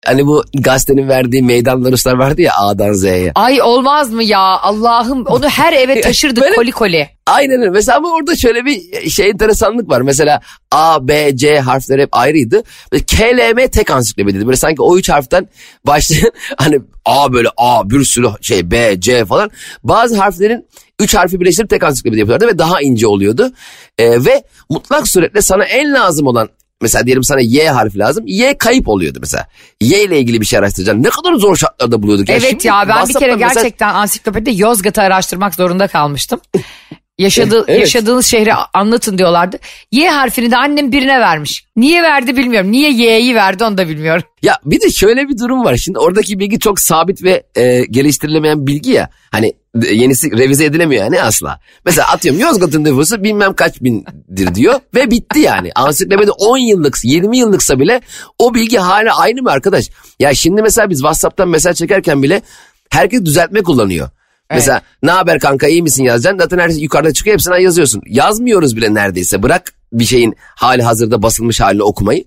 Hani 0.04 0.26
bu 0.26 0.44
gazetenin 0.54 1.08
verdiği 1.08 1.42
meydan 1.42 1.84
laruslar 1.84 2.14
vardı 2.14 2.40
ya 2.42 2.52
A'dan 2.58 2.92
Z'ye. 2.92 3.32
Ay 3.34 3.62
olmaz 3.62 4.10
mı 4.12 4.24
ya 4.24 4.38
Allah'ım 4.40 5.26
onu 5.26 5.48
her 5.48 5.72
eve 5.72 6.00
taşırdık 6.00 6.42
Böyle- 6.44 6.54
koli 6.54 6.70
koli. 6.70 7.08
Aynen 7.26 7.60
öyle. 7.60 7.70
Mesela 7.70 7.98
ama 7.98 8.12
orada 8.14 8.36
şöyle 8.36 8.64
bir 8.64 9.10
şey 9.10 9.28
enteresanlık 9.30 9.88
var. 9.90 10.00
Mesela 10.00 10.40
A, 10.72 11.08
B, 11.08 11.36
C 11.36 11.60
harfleri 11.60 12.02
hep 12.02 12.08
ayrıydı. 12.12 12.62
K, 13.06 13.36
L, 13.36 13.52
M 13.54 13.68
tek 13.68 13.90
ansiklopediydi. 13.90 14.46
Böyle 14.46 14.56
sanki 14.56 14.82
o 14.82 14.98
üç 14.98 15.08
harften 15.08 15.48
başlayan 15.86 16.32
hani 16.56 16.80
A 17.04 17.32
böyle 17.32 17.48
A 17.56 17.90
bir 17.90 18.04
sürü 18.04 18.28
şey 18.40 18.70
B, 18.70 19.00
C 19.00 19.24
falan. 19.24 19.50
Bazı 19.84 20.16
harflerin 20.16 20.66
üç 21.00 21.14
harfi 21.14 21.40
birleştirip 21.40 21.70
tek 21.70 21.82
ansiklopedi 21.84 22.20
yapıyorlardı 22.20 22.54
ve 22.54 22.58
daha 22.58 22.80
ince 22.82 23.06
oluyordu. 23.06 23.52
Ee, 23.98 24.24
ve 24.24 24.44
mutlak 24.70 25.08
suretle 25.08 25.42
sana 25.42 25.64
en 25.64 25.92
lazım 25.92 26.26
olan 26.26 26.48
Mesela 26.84 27.06
diyelim 27.06 27.24
sana 27.24 27.40
Y 27.40 27.68
harfi 27.68 27.98
lazım. 27.98 28.24
Y 28.26 28.58
kayıp 28.58 28.88
oluyordu 28.88 29.18
mesela. 29.20 29.46
Y 29.80 30.04
ile 30.04 30.18
ilgili 30.18 30.40
bir 30.40 30.46
şey 30.46 30.58
araştıracaksın. 30.58 31.02
Ne 31.02 31.10
kadar 31.10 31.34
zor 31.34 31.56
şartlarda 31.56 32.02
buluyorduk. 32.02 32.30
Evet 32.30 32.42
şimdi 32.50 32.66
ya 32.66 32.84
ben 32.88 33.08
bir 33.08 33.14
kere 33.14 33.36
mesela- 33.36 33.52
gerçekten 33.54 33.94
ansiklopedide 33.94 34.50
Yozgat'ı 34.50 35.02
araştırmak 35.02 35.54
zorunda 35.54 35.88
kalmıştım. 35.88 36.40
Yaşadığı, 37.18 37.64
Evet. 37.68 37.80
Yaşadığınız 37.80 38.26
şehri 38.26 38.54
anlatın 38.54 39.18
diyorlardı. 39.18 39.58
Y 39.92 40.08
harfini 40.08 40.50
de 40.50 40.56
annem 40.56 40.92
birine 40.92 41.20
vermiş. 41.20 41.64
Niye 41.76 42.02
verdi 42.02 42.36
bilmiyorum. 42.36 42.72
Niye 42.72 42.90
Y'yi 42.90 43.34
verdi 43.34 43.64
onu 43.64 43.78
da 43.78 43.88
bilmiyorum. 43.88 44.22
Ya 44.42 44.58
bir 44.64 44.80
de 44.80 44.90
şöyle 44.90 45.28
bir 45.28 45.38
durum 45.38 45.64
var. 45.64 45.76
Şimdi 45.76 45.98
oradaki 45.98 46.38
bilgi 46.38 46.58
çok 46.58 46.80
sabit 46.80 47.22
ve 47.22 47.42
e, 47.56 47.84
geliştirilemeyen 47.90 48.66
bilgi 48.66 48.90
ya. 48.90 49.10
Hani 49.30 49.52
e, 49.82 49.94
yenisi 49.94 50.30
revize 50.38 50.64
edilemiyor 50.64 51.04
yani 51.04 51.22
asla. 51.22 51.60
Mesela 51.86 52.08
atıyorum 52.08 52.40
Yozgat'ın 52.40 52.84
nüfusu 52.84 53.24
bilmem 53.24 53.54
kaç 53.54 53.82
bindir 53.82 54.54
diyor 54.54 54.80
ve 54.94 55.10
bitti 55.10 55.40
yani. 55.40 55.70
Ansiklopedi 55.74 56.30
10 56.30 56.58
yıllık 56.58 56.96
20 57.04 57.38
yıllıksa 57.38 57.78
bile 57.80 58.00
o 58.38 58.54
bilgi 58.54 58.78
hala 58.78 59.18
aynı 59.18 59.42
mı 59.42 59.50
arkadaş? 59.50 59.90
Ya 60.20 60.34
şimdi 60.34 60.62
mesela 60.62 60.90
biz 60.90 60.98
WhatsApp'tan 60.98 61.48
mesaj 61.48 61.76
çekerken 61.76 62.22
bile 62.22 62.42
herkes 62.90 63.24
düzeltme 63.24 63.62
kullanıyor. 63.62 64.08
Mesela 64.50 64.82
ne 65.02 65.10
haber 65.10 65.40
kanka 65.40 65.68
iyi 65.68 65.82
misin 65.82 66.04
yazacaksın. 66.04 66.38
Zaten 66.38 66.58
her 66.58 66.68
şey 66.68 66.78
yukarıda 66.78 67.12
çıkıyor 67.12 67.34
hepsine 67.34 67.62
yazıyorsun. 67.62 68.02
Yazmıyoruz 68.06 68.76
bile 68.76 68.94
neredeyse. 68.94 69.42
Bırak 69.42 69.74
bir 69.92 70.04
şeyin 70.04 70.36
hali 70.54 70.82
hazırda 70.82 71.22
basılmış 71.22 71.60
halini 71.60 71.82
okumayı. 71.82 72.24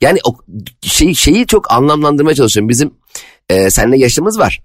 Yani 0.00 0.18
o 0.24 0.36
şey, 0.82 1.14
şeyi 1.14 1.46
çok 1.46 1.72
anlamlandırmaya 1.72 2.34
çalışıyorum. 2.34 2.68
Bizim 2.68 2.90
e, 3.48 3.70
seninle 3.70 3.98
yaşımız 3.98 4.38
var. 4.38 4.60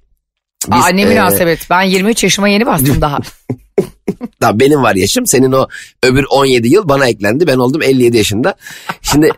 Biz, 0.68 0.84
Aa, 0.86 0.88
ne 0.88 1.02
e, 1.02 1.06
münasebet. 1.06 1.70
Ben 1.70 1.82
23 1.82 2.24
yaşıma 2.24 2.48
yeni 2.50 2.66
bastım 2.66 3.02
daha. 3.02 3.20
daha 4.42 4.60
benim 4.60 4.84
var 4.84 4.96
yaşım. 4.96 5.28
Senin 5.28 5.52
o 5.52 5.68
öbür 6.04 6.26
17 6.30 6.68
yıl 6.68 6.90
bana 6.90 7.08
eklendi. 7.08 7.48
Ben 7.48 7.58
oldum 7.58 7.82
57 7.82 8.18
yaşında. 8.18 8.56
Şimdi 9.02 9.32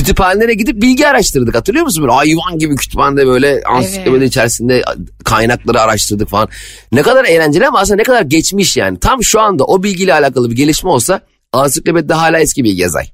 kütüphanelere 0.00 0.54
gidip 0.54 0.82
bilgi 0.82 1.08
araştırdık 1.08 1.54
hatırlıyor 1.54 1.84
musun? 1.84 2.02
Böyle 2.02 2.12
hayvan 2.12 2.58
gibi 2.58 2.76
kütüphanede 2.76 3.26
böyle 3.26 3.62
ansiklopedi 3.68 4.24
içerisinde 4.24 4.82
kaynakları 5.24 5.80
araştırdık 5.80 6.28
falan. 6.28 6.48
Ne 6.92 7.02
kadar 7.02 7.24
eğlenceli 7.24 7.66
ama 7.66 7.78
aslında 7.78 7.96
ne 7.96 8.02
kadar 8.02 8.22
geçmiş 8.22 8.76
yani. 8.76 8.98
Tam 8.98 9.24
şu 9.24 9.40
anda 9.40 9.64
o 9.64 9.82
bilgiyle 9.82 10.14
alakalı 10.14 10.50
bir 10.50 10.56
gelişme 10.56 10.90
olsa 10.90 11.20
ansiklopedide 11.52 12.14
hala 12.14 12.38
eski 12.38 12.64
bilgi 12.64 12.82
yazay. 12.82 13.06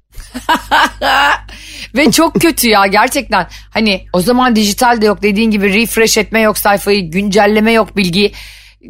Ve 1.97 2.11
çok 2.11 2.35
kötü 2.35 2.69
ya 2.69 2.87
gerçekten. 2.87 3.49
Hani 3.71 4.07
o 4.12 4.21
zaman 4.21 4.57
dijital 4.57 5.00
de 5.00 5.07
yok 5.07 5.23
dediğin 5.23 5.50
gibi 5.50 5.75
refresh 5.75 6.19
etme 6.19 6.40
yok 6.40 6.59
sayfayı, 6.59 7.11
güncelleme 7.11 7.73
yok 7.73 7.97
bilgi. 7.97 8.33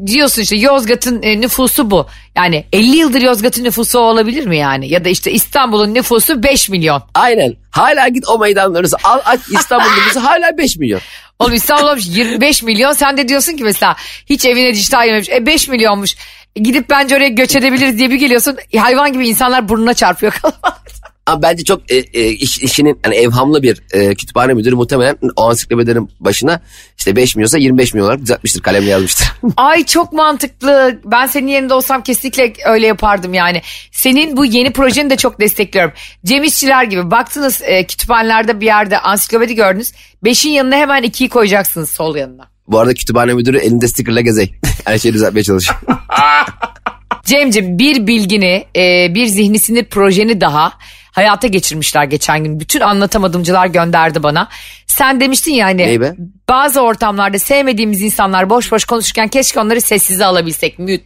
Diyorsun 0.06 0.42
işte 0.42 0.56
Yozgat'ın 0.56 1.22
e, 1.22 1.40
nüfusu 1.40 1.90
bu. 1.90 2.06
Yani 2.36 2.64
50 2.72 2.96
yıldır 2.96 3.20
Yozgat'ın 3.20 3.64
nüfusu 3.64 3.98
olabilir 3.98 4.46
mi 4.46 4.56
yani? 4.56 4.88
Ya 4.88 5.04
da 5.04 5.08
işte 5.08 5.32
İstanbul'un 5.32 5.94
nüfusu 5.94 6.42
5 6.42 6.68
milyon. 6.68 7.02
Aynen. 7.14 7.54
Hala 7.70 8.08
git 8.08 8.28
o 8.28 8.38
meydanları 8.38 8.86
al 9.04 9.20
aç 9.24 9.40
İstanbul 9.50 9.84
nüfusu 9.96 10.24
hala 10.24 10.58
5 10.58 10.76
milyon. 10.76 11.00
Oğlum 11.38 11.54
İstanbul 11.54 11.88
olmuş 11.88 12.06
25 12.06 12.62
milyon. 12.62 12.92
Sen 12.92 13.16
de 13.16 13.28
diyorsun 13.28 13.56
ki 13.56 13.64
mesela 13.64 13.96
hiç 14.26 14.44
evine 14.44 14.74
dijital 14.74 15.06
yememiş. 15.06 15.28
E 15.28 15.46
5 15.46 15.68
milyonmuş. 15.68 16.14
E, 16.56 16.60
Gidip 16.60 16.90
bence 16.90 17.16
oraya 17.16 17.28
göç 17.28 17.56
edebiliriz 17.56 17.98
diye 17.98 18.10
bir 18.10 18.16
geliyorsun. 18.16 18.56
E, 18.72 18.78
hayvan 18.78 19.12
gibi 19.12 19.28
insanlar 19.28 19.68
burnuna 19.68 19.94
çarpıyor. 19.94 20.32
Ama 21.26 21.42
bence 21.42 21.64
çok 21.64 21.92
e, 21.92 21.96
e, 21.96 22.28
iş, 22.28 22.58
işinin 22.58 22.98
hani 23.02 23.14
evhamlı 23.14 23.62
bir 23.62 23.82
e, 23.92 24.14
kütüphane 24.14 24.54
müdürü 24.54 24.74
muhtemelen 24.74 25.18
o 25.36 25.48
ansiklopedilerin 25.48 26.10
başına 26.20 26.60
işte 26.98 27.16
5 27.16 27.36
milyonsa 27.36 27.58
25 27.58 27.94
milyon 27.94 28.06
olarak 28.06 28.20
düzeltmiştir 28.20 28.60
kalemle 28.60 28.90
yazmıştır. 28.90 29.32
Ay 29.56 29.84
çok 29.84 30.12
mantıklı. 30.12 31.00
Ben 31.04 31.26
senin 31.26 31.46
yerinde 31.46 31.74
olsam 31.74 32.02
kesinlikle 32.02 32.52
öyle 32.66 32.86
yapardım 32.86 33.34
yani. 33.34 33.62
Senin 33.92 34.36
bu 34.36 34.44
yeni 34.44 34.72
projeni 34.72 35.10
de 35.10 35.16
çok 35.16 35.40
destekliyorum. 35.40 35.92
Cem 36.24 36.44
İşçiler 36.44 36.84
gibi 36.84 37.10
baktınız 37.10 37.62
e, 37.62 37.86
kütüphanelerde 37.86 38.60
bir 38.60 38.66
yerde 38.66 38.98
ansiklopedi 38.98 39.54
gördünüz. 39.54 39.92
Beşin 40.24 40.50
yanına 40.50 40.76
hemen 40.76 41.02
ikiyi 41.02 41.28
koyacaksınız 41.28 41.90
sol 41.90 42.16
yanına. 42.16 42.48
Bu 42.68 42.78
arada 42.78 42.94
kütüphane 42.94 43.34
müdürü 43.34 43.58
elinde 43.58 43.88
stickerla 43.88 44.20
gezey. 44.20 44.54
Her 44.84 44.98
şeyi 44.98 45.14
düzeltmeye 45.14 45.44
çalışıyor. 45.44 45.80
Cemciğim 47.24 47.78
bir 47.78 48.06
bilgini 48.06 48.66
e, 48.76 49.14
bir 49.14 49.26
zihni 49.26 49.58
sinir 49.58 49.84
projeni 49.84 50.40
daha 50.40 50.72
hayata 51.16 51.46
geçirmişler 51.46 52.04
geçen 52.04 52.44
gün. 52.44 52.60
Bütün 52.60 52.80
anlatamadımcılar 52.80 53.66
gönderdi 53.66 54.22
bana. 54.22 54.48
Sen 54.86 55.20
demiştin 55.20 55.52
ya 55.52 55.66
hani 55.66 56.00
bazı 56.48 56.80
ortamlarda 56.80 57.38
sevmediğimiz 57.38 58.02
insanlar 58.02 58.50
boş 58.50 58.72
boş 58.72 58.84
konuşurken 58.84 59.28
keşke 59.28 59.60
onları 59.60 59.80
sessize 59.80 60.24
alabilsek 60.24 60.78
mute 60.78 61.04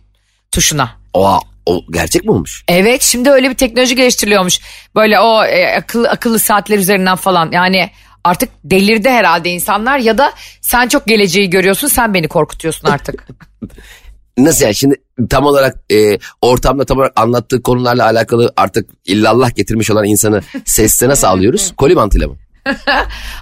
tuşuna. 0.52 0.90
Oha, 1.12 1.38
o 1.66 1.84
gerçek 1.92 2.24
mi 2.24 2.30
olmuş? 2.30 2.64
Evet 2.68 3.02
şimdi 3.02 3.30
öyle 3.30 3.50
bir 3.50 3.54
teknoloji 3.54 3.96
geliştiriliyormuş. 3.96 4.60
Böyle 4.94 5.20
o 5.20 5.44
e, 5.44 5.76
akıllı, 5.76 6.10
akıllı 6.10 6.38
saatler 6.38 6.78
üzerinden 6.78 7.16
falan 7.16 7.50
yani 7.52 7.90
artık 8.24 8.50
delirdi 8.64 9.08
herhalde 9.08 9.50
insanlar 9.50 9.98
ya 9.98 10.18
da 10.18 10.32
sen 10.60 10.88
çok 10.88 11.06
geleceği 11.06 11.50
görüyorsun 11.50 11.88
sen 11.88 12.14
beni 12.14 12.28
korkutuyorsun 12.28 12.88
artık. 12.88 13.26
Nasıl 14.38 14.64
yani 14.64 14.74
şimdi 14.74 14.94
tam 15.30 15.46
olarak 15.46 15.76
e, 15.92 16.18
ortamda 16.42 16.84
tam 16.84 16.98
olarak 16.98 17.20
anlattığı 17.20 17.62
konularla 17.62 18.04
alakalı 18.04 18.52
artık 18.56 18.90
illallah 19.04 19.54
getirmiş 19.54 19.90
olan 19.90 20.04
insanı 20.04 20.40
sesle 20.64 21.08
nasıl 21.08 21.26
alıyoruz? 21.26 21.72
Koli 21.76 21.94
mantığıyla 21.94 22.28
mı? 22.28 22.36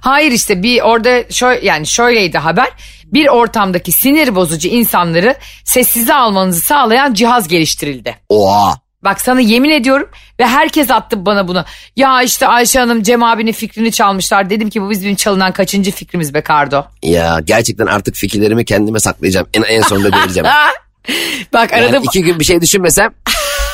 Hayır 0.01 0.33
işte 0.33 0.63
bir 0.63 0.81
orada 0.81 1.31
şöyle 1.31 1.67
yani 1.67 1.87
şöyleydi 1.87 2.39
haber. 2.39 2.69
Bir 3.05 3.29
ortamdaki 3.29 3.93
sinir 3.93 4.35
bozucu 4.35 4.69
insanları 4.69 5.35
sessize 5.65 6.15
almanızı 6.15 6.61
sağlayan 6.61 7.15
cihaz 7.15 7.49
geliştirildi. 7.49 8.17
Oha. 8.29 8.75
Bak 9.05 9.21
sana 9.21 9.41
yemin 9.41 9.71
ediyorum 9.71 10.09
ve 10.41 10.47
herkes 10.47 10.91
attı 10.91 11.27
bana 11.27 11.49
bunu. 11.49 11.65
Ya 11.97 12.23
işte 12.23 12.47
Ayşe 12.47 12.79
Hanım 12.79 13.03
Cem 13.03 13.23
abinin 13.23 13.53
fikrini 13.53 13.93
çalmışlar. 13.93 14.51
Dedim 14.51 14.71
ki 14.71 14.83
bu 14.83 14.91
bizim 14.91 15.15
çalınan 15.15 15.53
kaçıncı 15.53 15.91
fikrimiz 15.91 16.35
be 16.35 16.41
Kardo. 16.41 16.85
Ya 17.03 17.41
gerçekten 17.45 17.87
artık 17.87 18.15
fikirlerimi 18.15 18.65
kendime 18.65 19.01
saklayacağım. 19.01 19.47
En, 19.55 19.63
en 19.63 19.83
sonunda 19.83 20.13
delireceğim. 20.13 20.49
Bak 21.53 21.73
arada 21.73 21.95
Yani 21.97 22.05
iki 22.05 22.23
gün 22.23 22.41
bir 22.41 22.45
şey 22.45 22.61
düşünmesem 22.61 23.15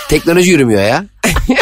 teknoloji 0.08 0.50
yürümüyor 0.50 0.82
ya. 0.82 1.04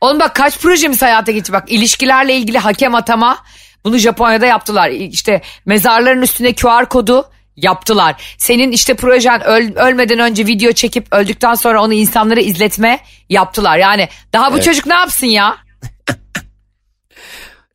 Oğlum 0.00 0.20
bak 0.20 0.34
kaç 0.34 0.58
projemiz 0.58 1.02
hayata 1.02 1.32
geçti. 1.32 1.52
Bak 1.52 1.72
ilişkilerle 1.72 2.36
ilgili 2.36 2.58
hakem 2.58 2.94
atama 2.94 3.38
bunu 3.84 3.98
Japonya'da 3.98 4.46
yaptılar. 4.46 4.90
İşte 4.90 5.42
mezarların 5.66 6.22
üstüne 6.22 6.54
QR 6.54 6.88
kodu 6.88 7.30
yaptılar. 7.56 8.34
Senin 8.38 8.72
işte 8.72 8.94
projen 8.94 9.40
öl- 9.40 9.76
ölmeden 9.76 10.18
önce 10.18 10.46
video 10.46 10.72
çekip 10.72 11.06
öldükten 11.12 11.54
sonra 11.54 11.82
onu 11.82 11.92
insanlara 11.92 12.40
izletme 12.40 13.00
yaptılar. 13.28 13.78
Yani 13.78 14.08
daha 14.32 14.52
bu 14.52 14.60
çocuk 14.60 14.86
ne 14.86 14.94
yapsın 14.94 15.26
ya? 15.26 15.56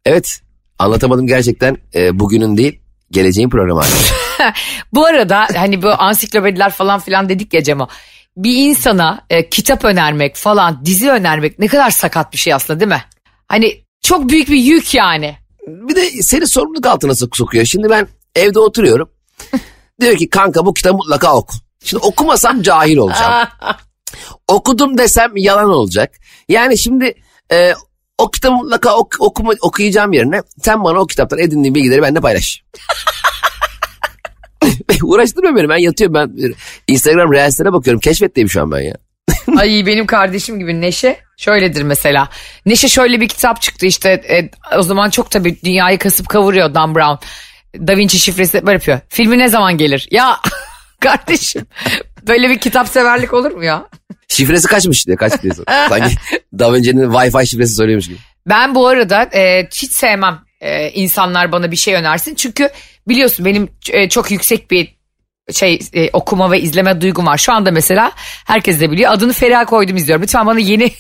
Evet 0.06 0.42
anlatamadım 0.80 1.28
gerçekten 1.28 1.78
e, 1.96 2.20
bugünün 2.20 2.58
değil 2.58 2.82
geleceğin 3.12 3.50
programı. 3.50 3.82
Bu 4.94 5.06
arada 5.06 5.48
hani 5.56 5.82
bu 5.84 5.90
ansiklopediler 6.02 6.70
falan 6.72 7.00
filan 7.00 7.30
dedik 7.30 7.54
ya 7.54 7.64
Cemo. 7.64 7.88
Bir 8.38 8.56
insana 8.56 9.26
e, 9.30 9.50
kitap 9.50 9.86
önermek 9.86 10.36
falan 10.36 10.86
dizi 10.86 11.10
önermek 11.10 11.60
ne 11.60 11.68
kadar 11.68 11.90
sakat 11.90 12.34
bir 12.34 12.38
şey 12.38 12.54
aslında 12.54 12.80
değil 12.80 12.90
mi? 12.90 13.04
Hani 13.48 13.84
çok 14.02 14.30
büyük 14.30 14.50
bir 14.50 14.58
yük 14.58 14.94
yani. 14.94 15.36
bir 15.68 15.96
de 15.96 16.10
seni 16.22 16.48
sorumluluk 16.48 16.86
altına 16.86 17.12
sok- 17.12 17.38
sokuyor. 17.38 17.66
Şimdi 17.66 17.90
ben 17.90 18.08
evde 18.36 18.60
oturuyorum. 18.60 19.10
Diyor 20.02 20.18
ki 20.18 20.30
kanka 20.30 20.66
bu 20.66 20.74
kitabı 20.74 20.94
mutlaka 20.94 21.36
oku. 21.36 21.54
Şimdi 21.84 22.06
okumasam 22.06 22.62
cahil 22.62 22.98
olacağım. 22.98 23.48
Okudum 24.48 24.98
desem 24.98 25.38
yalan 25.38 25.70
olacak. 25.70 26.12
Yani 26.50 26.78
şimdi 26.78 27.14
e, 27.52 27.74
o 28.18 28.32
kitabı 28.32 28.54
mutlaka 28.54 28.96
ok- 28.96 29.18
okuma, 29.20 29.54
okuyacağım 29.62 30.14
yerine 30.14 30.42
sen 30.62 30.84
bana 30.84 31.00
o 31.00 31.08
kitaptan 31.08 31.40
edindiğin 31.40 31.76
bilgileri 31.76 32.02
benimle 32.02 32.20
paylaş. 32.20 32.64
Uğraştırma 35.04 35.56
beni 35.56 35.70
ben 35.70 35.78
yatıyorum 35.78 36.14
ben 36.14 36.56
Instagram 36.88 37.34
Reels'lere 37.34 37.74
bakıyorum 37.74 38.00
keşfetteyim 38.00 38.50
şu 38.50 38.62
an 38.62 38.72
ben 38.72 38.82
ya. 38.82 38.96
Ay 39.58 39.84
benim 39.86 40.06
kardeşim 40.06 40.60
gibi 40.60 40.82
Neşe 40.82 41.20
şöyledir 41.38 41.84
mesela. 41.84 42.30
Neşe 42.66 42.88
şöyle 42.88 43.22
bir 43.22 43.28
kitap 43.28 43.62
çıktı 43.62 43.86
işte 43.86 44.10
e, 44.10 44.50
o 44.78 44.82
zaman 44.82 45.10
çok 45.10 45.32
tabii 45.32 45.62
dünyayı 45.64 46.00
kasıp 46.00 46.30
kavuruyor 46.30 46.74
Dan 46.74 46.96
Brown. 46.96 47.26
Da 47.76 47.98
Vinci 47.98 48.20
şifresi 48.20 48.66
böyle 48.66 48.76
yapıyor. 48.76 49.00
Filmi 49.10 49.40
ne 49.40 49.50
zaman 49.50 49.78
gelir? 49.78 50.08
Ya 50.12 50.40
kardeşim 51.00 51.66
böyle 52.28 52.50
bir 52.50 52.58
kitap 52.58 52.88
severlik 52.88 53.34
olur 53.34 53.52
mu 53.52 53.64
ya? 53.64 53.88
Şifresi 54.28 54.68
kaçmış 54.68 55.08
diye 55.08 55.18
kaç 55.18 55.44
diye 55.44 55.54
sor. 55.54 55.64
Sanki 55.90 56.16
Da 56.60 56.74
Vinci'nin 56.74 57.12
Wi-Fi 57.12 57.48
şifresi 57.48 57.76
soruyormuş 57.76 58.08
gibi. 58.08 58.18
Ben 58.48 58.76
bu 58.76 58.88
arada 58.88 59.24
e, 59.24 59.68
hiç 59.74 59.92
sevmem 59.92 60.40
e, 60.62 60.90
insanlar 60.90 61.52
bana 61.52 61.72
bir 61.72 61.76
şey 61.76 61.94
önersin. 61.94 62.36
Çünkü 62.36 62.70
biliyorsun 63.08 63.46
benim 63.46 63.70
e, 63.90 64.10
çok 64.10 64.32
yüksek 64.32 64.72
bir 64.72 64.96
şey 65.54 65.80
e, 65.94 66.10
okuma 66.14 66.52
ve 66.52 66.62
izleme 66.62 67.02
duygum 67.02 67.26
var. 67.26 67.38
Şu 67.38 67.54
anda 67.54 67.72
mesela 67.72 68.12
herkes 68.46 68.80
de 68.80 68.92
biliyor 68.92 69.12
adını 69.12 69.34
Feriha 69.34 69.66
koydum 69.66 69.98
izliyorum. 69.98 70.24
Lütfen 70.24 70.46
bana 70.46 70.60
yeni 70.60 70.92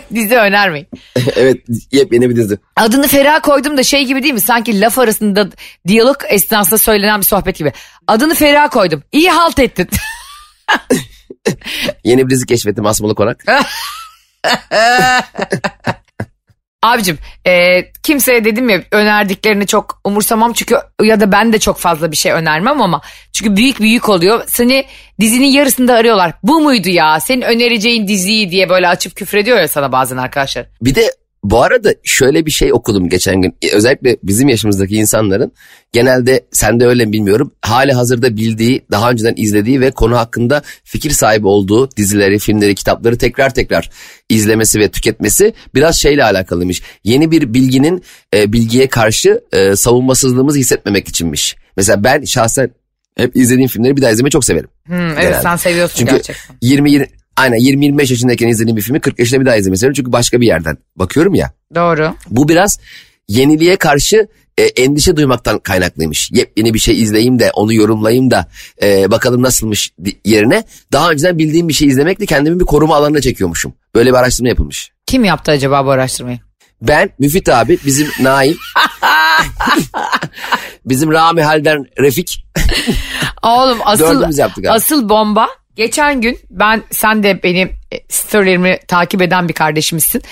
dizi 0.14 0.36
önermeyin. 0.36 0.86
evet 1.36 1.60
yepyeni 1.92 2.30
bir 2.30 2.36
dizi. 2.36 2.58
Adını 2.76 3.08
Feriha 3.08 3.40
koydum 3.40 3.76
da 3.76 3.82
şey 3.82 4.04
gibi 4.04 4.22
değil 4.22 4.34
mi? 4.34 4.40
Sanki 4.40 4.80
laf 4.80 4.98
arasında 4.98 5.48
diyalog 5.88 6.16
esnasında 6.28 6.78
söylenen 6.78 7.20
bir 7.20 7.24
sohbet 7.24 7.58
gibi. 7.58 7.72
Adını 8.06 8.34
Feriha 8.34 8.68
koydum. 8.68 9.02
İyi 9.12 9.30
halt 9.30 9.58
ettin. 9.58 9.88
Yeni 12.04 12.26
bir 12.26 12.30
dizi 12.30 12.46
keşfettim 12.46 12.86
Asmalı 12.86 13.14
Konak. 13.14 13.44
Abicim 16.84 17.18
e, 17.46 17.82
kimseye 18.02 18.44
dedim 18.44 18.68
ya 18.68 18.82
önerdiklerini 18.90 19.66
çok 19.66 20.00
umursamam 20.04 20.52
çünkü 20.52 20.76
ya 21.02 21.20
da 21.20 21.32
ben 21.32 21.52
de 21.52 21.58
çok 21.58 21.78
fazla 21.78 22.12
bir 22.12 22.16
şey 22.16 22.32
önermem 22.32 22.82
ama 22.82 23.00
çünkü 23.32 23.56
büyük 23.56 23.80
bir 23.80 23.88
yük 23.88 24.08
oluyor. 24.08 24.44
Seni 24.46 24.84
dizinin 25.20 25.46
yarısında 25.46 25.94
arıyorlar. 25.94 26.32
Bu 26.42 26.60
muydu 26.60 26.88
ya? 26.88 27.20
Senin 27.20 27.42
önereceğin 27.42 28.08
diziyi 28.08 28.50
diye 28.50 28.68
böyle 28.68 28.88
açıp 28.88 29.16
küfrediyor 29.16 29.58
ya 29.58 29.68
sana 29.68 29.92
bazen 29.92 30.16
arkadaşlar. 30.16 30.66
Bir 30.82 30.94
de 30.94 31.10
bu 31.44 31.62
arada 31.62 31.94
şöyle 32.04 32.46
bir 32.46 32.50
şey 32.50 32.72
okudum 32.72 33.08
geçen 33.08 33.42
gün. 33.42 33.54
E, 33.62 33.70
Özellikle 33.70 34.16
bizim 34.22 34.48
yaşımızdaki 34.48 34.96
insanların 34.96 35.52
genelde 35.92 36.46
sen 36.52 36.80
de 36.80 36.86
öyle 36.86 37.04
mi 37.06 37.12
bilmiyorum. 37.12 37.52
Hali 37.62 37.92
hazırda 37.92 38.36
bildiği, 38.36 38.84
daha 38.90 39.10
önceden 39.10 39.34
izlediği 39.36 39.80
ve 39.80 39.90
konu 39.90 40.16
hakkında 40.16 40.62
fikir 40.84 41.10
sahibi 41.10 41.46
olduğu 41.46 41.90
dizileri, 41.90 42.38
filmleri, 42.38 42.74
kitapları 42.74 43.18
tekrar 43.18 43.54
tekrar 43.54 43.90
izlemesi 44.28 44.80
ve 44.80 44.88
tüketmesi 44.90 45.54
biraz 45.74 45.96
şeyle 45.96 46.24
alakalıymış. 46.24 46.82
Yeni 47.04 47.30
bir 47.30 47.54
bilginin 47.54 48.02
e, 48.34 48.52
bilgiye 48.52 48.88
karşı 48.88 49.40
e, 49.52 49.76
savunmasızlığımızı 49.76 50.58
hissetmemek 50.58 51.08
içinmiş. 51.08 51.56
Mesela 51.76 52.04
ben 52.04 52.24
şahsen 52.24 52.70
hep 53.16 53.36
izlediğim 53.36 53.68
filmleri 53.68 53.96
bir 53.96 54.02
daha 54.02 54.10
izlemeyi 54.10 54.30
çok 54.30 54.44
severim. 54.44 54.68
Hmm, 54.86 54.96
evet 55.08 55.20
Genelde. 55.20 55.42
sen 55.42 55.56
seviyorsun 55.56 55.98
Çünkü 55.98 56.12
gerçekten. 56.12 56.56
20 56.62 56.92
20 56.92 57.06
aynen 57.36 57.56
20 57.56 57.84
25 57.84 58.10
yaşındayken 58.10 58.48
izlediğim 58.48 58.76
bir 58.76 58.82
filmi 58.82 59.00
40 59.00 59.18
yaşında 59.18 59.40
bir 59.40 59.46
daha 59.46 59.62
seviyorum. 59.62 59.92
Çünkü 59.96 60.12
başka 60.12 60.40
bir 60.40 60.46
yerden 60.46 60.78
bakıyorum 60.96 61.34
ya. 61.34 61.52
Doğru. 61.74 62.14
Bu 62.30 62.48
biraz 62.48 62.78
yeniliğe 63.28 63.76
karşı 63.76 64.28
e, 64.58 64.62
endişe 64.62 65.16
duymaktan 65.16 65.58
kaynaklıymış. 65.58 66.30
Yepyeni 66.32 66.74
bir 66.74 66.78
şey 66.78 67.02
izleyeyim 67.02 67.38
de 67.38 67.50
onu 67.54 67.74
yorumlayayım 67.74 68.30
da 68.30 68.48
e, 68.82 69.10
bakalım 69.10 69.42
nasılmış 69.42 69.92
yerine 70.24 70.64
daha 70.92 71.10
önceden 71.10 71.38
bildiğim 71.38 71.68
bir 71.68 71.74
şey 71.74 71.88
izlemekle 71.88 72.26
kendimi 72.26 72.60
bir 72.60 72.64
koruma 72.64 72.96
alanına 72.96 73.20
çekiyormuşum. 73.20 73.74
Böyle 73.94 74.10
bir 74.10 74.16
araştırma 74.16 74.48
yapılmış. 74.48 74.92
Kim 75.06 75.24
yaptı 75.24 75.52
acaba 75.52 75.86
bu 75.86 75.90
araştırmayı? 75.90 76.38
Ben, 76.82 77.10
Müfit 77.18 77.48
abi, 77.48 77.78
bizim 77.86 78.08
Naim, 78.20 78.56
bizim 80.86 81.12
Rami 81.12 81.42
Halden 81.42 81.86
Refik 81.98 82.44
Oğlum 83.42 83.78
asıl 83.84 84.24
asıl 84.68 85.08
bomba 85.08 85.46
geçen 85.76 86.20
gün 86.20 86.38
ben 86.50 86.82
sen 86.90 87.22
de 87.22 87.42
benim 87.42 87.68
e, 87.92 88.00
storylerimi 88.08 88.78
takip 88.88 89.22
eden 89.22 89.48
bir 89.48 89.54
kardeşimizsin. 89.54 90.22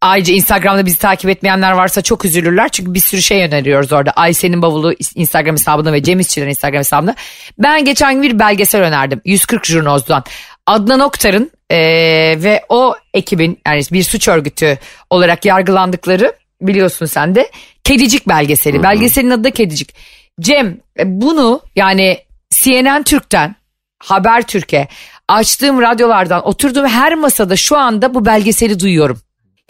Ayrıca 0.00 0.34
Instagram'da 0.34 0.86
bizi 0.86 0.98
takip 0.98 1.30
etmeyenler 1.30 1.72
varsa 1.72 2.02
çok 2.02 2.24
üzülürler. 2.24 2.68
Çünkü 2.68 2.94
bir 2.94 3.00
sürü 3.00 3.22
şey 3.22 3.42
öneriyoruz 3.42 3.92
orada. 3.92 4.10
Ayşe'nin 4.10 4.62
bavulu 4.62 4.94
Instagram 5.14 5.54
hesabında 5.54 5.92
ve 5.92 6.02
Cem 6.02 6.20
İşçilerin 6.20 6.50
Instagram 6.50 6.78
hesabında. 6.78 7.14
Ben 7.58 7.84
geçen 7.84 8.14
gün 8.14 8.22
bir 8.22 8.38
belgesel 8.38 8.82
önerdim. 8.82 9.20
140 9.24 9.66
Jurnoz'dan. 9.66 10.24
Adnan 10.66 11.00
Oktar'ın 11.00 11.50
eee, 11.70 12.42
ve 12.42 12.64
o 12.68 12.94
ekibin 13.14 13.58
yani 13.66 13.82
bir 13.92 14.02
suç 14.02 14.28
örgütü 14.28 14.78
olarak 15.10 15.44
yargılandıkları 15.44 16.32
biliyorsun 16.60 17.06
sen 17.06 17.34
de 17.34 17.50
Kedicik 17.84 18.28
belgeseli. 18.28 18.82
Belgeselin 18.82 19.30
adı 19.30 19.44
da 19.44 19.50
Kedicik. 19.50 19.94
Cem 20.40 20.80
e, 20.98 21.02
bunu 21.20 21.60
yani 21.76 22.18
CNN 22.50 23.02
Türk'ten 23.02 23.54
Haber 24.00 24.42
Türkiye 24.42 24.88
açtığım 25.28 25.82
radyolardan 25.82 26.46
oturduğum 26.46 26.86
her 26.86 27.14
masada 27.14 27.56
şu 27.56 27.76
anda 27.76 28.14
bu 28.14 28.26
belgeseli 28.26 28.80
duyuyorum. 28.80 29.20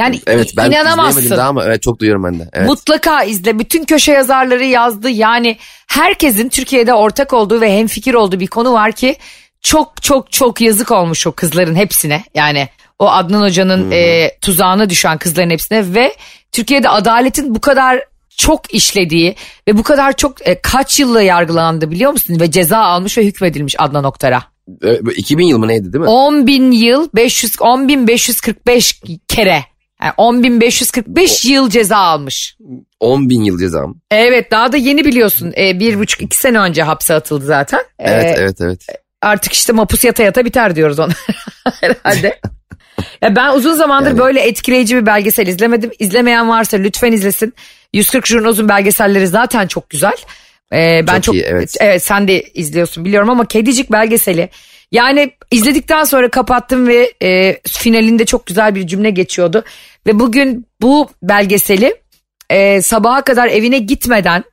Yani 0.00 0.20
Evet 0.26 0.52
ben 0.56 0.70
inanamazsın. 0.70 1.30
daha 1.30 1.48
ama 1.48 1.64
evet, 1.64 1.82
çok 1.82 2.00
duyuyorum 2.00 2.24
ben 2.24 2.38
de. 2.38 2.48
Evet. 2.52 2.68
Mutlaka 2.68 3.22
izle. 3.22 3.58
Bütün 3.58 3.84
köşe 3.84 4.12
yazarları 4.12 4.64
yazdı. 4.64 5.10
Yani 5.10 5.56
herkesin 5.88 6.48
Türkiye'de 6.48 6.94
ortak 6.94 7.32
olduğu 7.32 7.60
ve 7.60 7.78
hemfikir 7.78 8.14
olduğu 8.14 8.40
bir 8.40 8.46
konu 8.46 8.72
var 8.72 8.92
ki 8.92 9.16
çok 9.62 10.02
çok 10.02 10.32
çok 10.32 10.60
yazık 10.60 10.90
olmuş 10.90 11.26
o 11.26 11.32
kızların 11.32 11.74
hepsine. 11.74 12.24
Yani 12.34 12.68
o 12.98 13.10
Adnan 13.10 13.42
Hoca'nın 13.42 13.90
e, 13.90 14.30
tuzağına 14.40 14.90
düşen 14.90 15.18
kızların 15.18 15.50
hepsine 15.50 15.94
ve 15.94 16.14
Türkiye'de 16.52 16.88
adaletin 16.88 17.54
bu 17.54 17.60
kadar 17.60 18.04
çok 18.36 18.74
işlediği 18.74 19.34
ve 19.68 19.78
bu 19.78 19.82
kadar 19.82 20.16
çok 20.16 20.48
e, 20.48 20.60
kaç 20.62 21.00
yılla 21.00 21.22
yargılandı 21.22 21.90
biliyor 21.90 22.12
musun? 22.12 22.40
Ve 22.40 22.50
ceza 22.50 22.78
almış 22.78 23.18
ve 23.18 23.24
hükmedilmiş 23.24 23.74
Adnan 23.78 24.04
Oktar'a. 24.04 24.42
Ö- 24.80 25.12
2000 25.16 25.46
yıl 25.46 25.58
mı 25.58 25.68
neydi 25.68 25.92
değil 25.92 26.02
mi? 26.04 26.08
10 26.10 26.46
bin 26.46 26.70
yıl 26.72 27.08
500 27.14 27.56
10 27.60 27.88
bin 27.88 28.08
545 28.08 29.00
kere. 29.28 29.64
Yani 30.02 30.12
10 30.16 30.42
bin 30.42 30.60
545 30.60 31.44
yıl 31.44 31.70
ceza 31.70 31.96
almış. 31.96 32.56
10 33.00 33.30
bin 33.30 33.44
yıl 33.44 33.58
ceza 33.58 33.86
mı? 33.86 33.94
Evet 34.10 34.50
daha 34.50 34.72
da 34.72 34.76
yeni 34.76 35.04
biliyorsun. 35.04 35.52
E, 35.58 35.80
bir 35.80 35.98
buçuk 35.98 36.22
iki 36.22 36.36
sene 36.36 36.58
önce 36.58 36.82
hapse 36.82 37.14
atıldı 37.14 37.44
zaten. 37.44 37.78
E, 37.98 38.10
Evet 38.10 38.36
evet 38.38 38.60
evet. 38.60 38.86
Artık 39.22 39.52
işte 39.52 39.72
mapus 39.72 40.04
yata 40.04 40.22
yata 40.22 40.44
biter 40.44 40.76
diyoruz 40.76 40.98
ona 40.98 41.12
herhalde. 41.80 42.40
ya 43.22 43.36
ben 43.36 43.54
uzun 43.54 43.74
zamandır 43.74 44.10
Yani- 44.10 44.18
böyle 44.18 44.40
etkileyici 44.40 44.96
bir 44.96 45.06
belgesel 45.06 45.46
izlemedim. 45.46 45.90
İzlemeyen 45.98 46.48
varsa 46.48 46.76
lütfen 46.76 47.12
izlesin. 47.12 47.54
140 47.92 48.26
Jurnoz'un 48.26 48.68
belgeselleri 48.68 49.26
zaten 49.26 49.66
çok 49.66 49.90
güzel. 49.90 50.16
Ee, 50.72 51.00
ben 51.06 51.14
Çok 51.14 51.22
çok, 51.22 51.34
iyi, 51.34 51.44
evet. 51.44 52.02
sen 52.02 52.28
de 52.28 52.42
izliyorsun 52.42 53.04
biliyorum 53.04 53.30
ama 53.30 53.46
Kedicik 53.46 53.92
belgeseli 53.92 54.48
yani 54.92 55.30
izledikten 55.50 56.04
sonra 56.04 56.30
kapattım 56.30 56.88
ve 56.88 57.12
e, 57.22 57.60
finalinde 57.68 58.24
çok 58.26 58.46
güzel 58.46 58.74
bir 58.74 58.86
cümle 58.86 59.10
geçiyordu 59.10 59.64
ve 60.06 60.18
bugün 60.18 60.66
bu 60.80 61.08
belgeseli 61.22 61.94
e, 62.50 62.82
sabaha 62.82 63.22
kadar 63.22 63.46
evine 63.48 63.78
gitmeden 63.78 64.44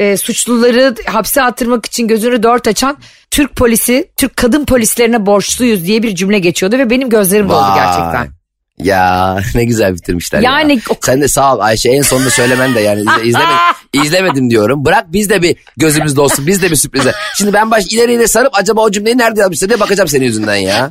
e, 0.00 0.16
suçluları 0.16 0.94
hapse 1.06 1.42
attırmak 1.42 1.86
için 1.86 2.08
gözünü 2.08 2.42
dört 2.42 2.68
açan 2.68 2.96
Türk 3.30 3.56
polisi, 3.56 4.10
Türk 4.16 4.36
kadın 4.36 4.64
polislerine 4.64 5.26
borçluyuz 5.26 5.84
diye 5.86 6.02
bir 6.02 6.14
cümle 6.14 6.38
geçiyordu 6.38 6.78
ve 6.78 6.90
benim 6.90 7.08
gözlerim 7.08 7.48
doldu 7.48 7.74
gerçekten. 7.74 8.39
Ya 8.82 9.38
ne 9.54 9.64
güzel 9.64 9.94
bitirmişler 9.94 10.40
Yani 10.40 10.74
ya. 10.74 10.80
Sen 11.02 11.20
de 11.20 11.28
sağ 11.28 11.54
ol 11.54 11.60
Ayşe 11.60 11.88
en 11.90 12.02
sonunda 12.02 12.30
söylemen 12.30 12.74
de 12.74 12.80
yani 12.80 13.00
izle, 13.00 13.28
izleme, 13.28 13.54
izlemedim 14.04 14.50
diyorum. 14.50 14.84
Bırak 14.84 15.04
biz 15.12 15.30
de 15.30 15.42
bir 15.42 15.56
gözümüz 15.76 16.16
dolsun 16.16 16.46
biz 16.46 16.62
de 16.62 16.70
bir 16.70 16.76
sürprize. 16.76 17.12
Şimdi 17.36 17.52
ben 17.52 17.70
baş 17.70 17.86
ileri 17.86 18.12
ileri 18.12 18.28
sarıp 18.28 18.58
acaba 18.58 18.80
o 18.80 18.90
cümleyi 18.90 19.18
nerede 19.18 19.40
yazmışlar 19.40 19.68
diye 19.68 19.80
bakacağım 19.80 20.08
senin 20.08 20.24
yüzünden 20.24 20.54
ya. 20.56 20.90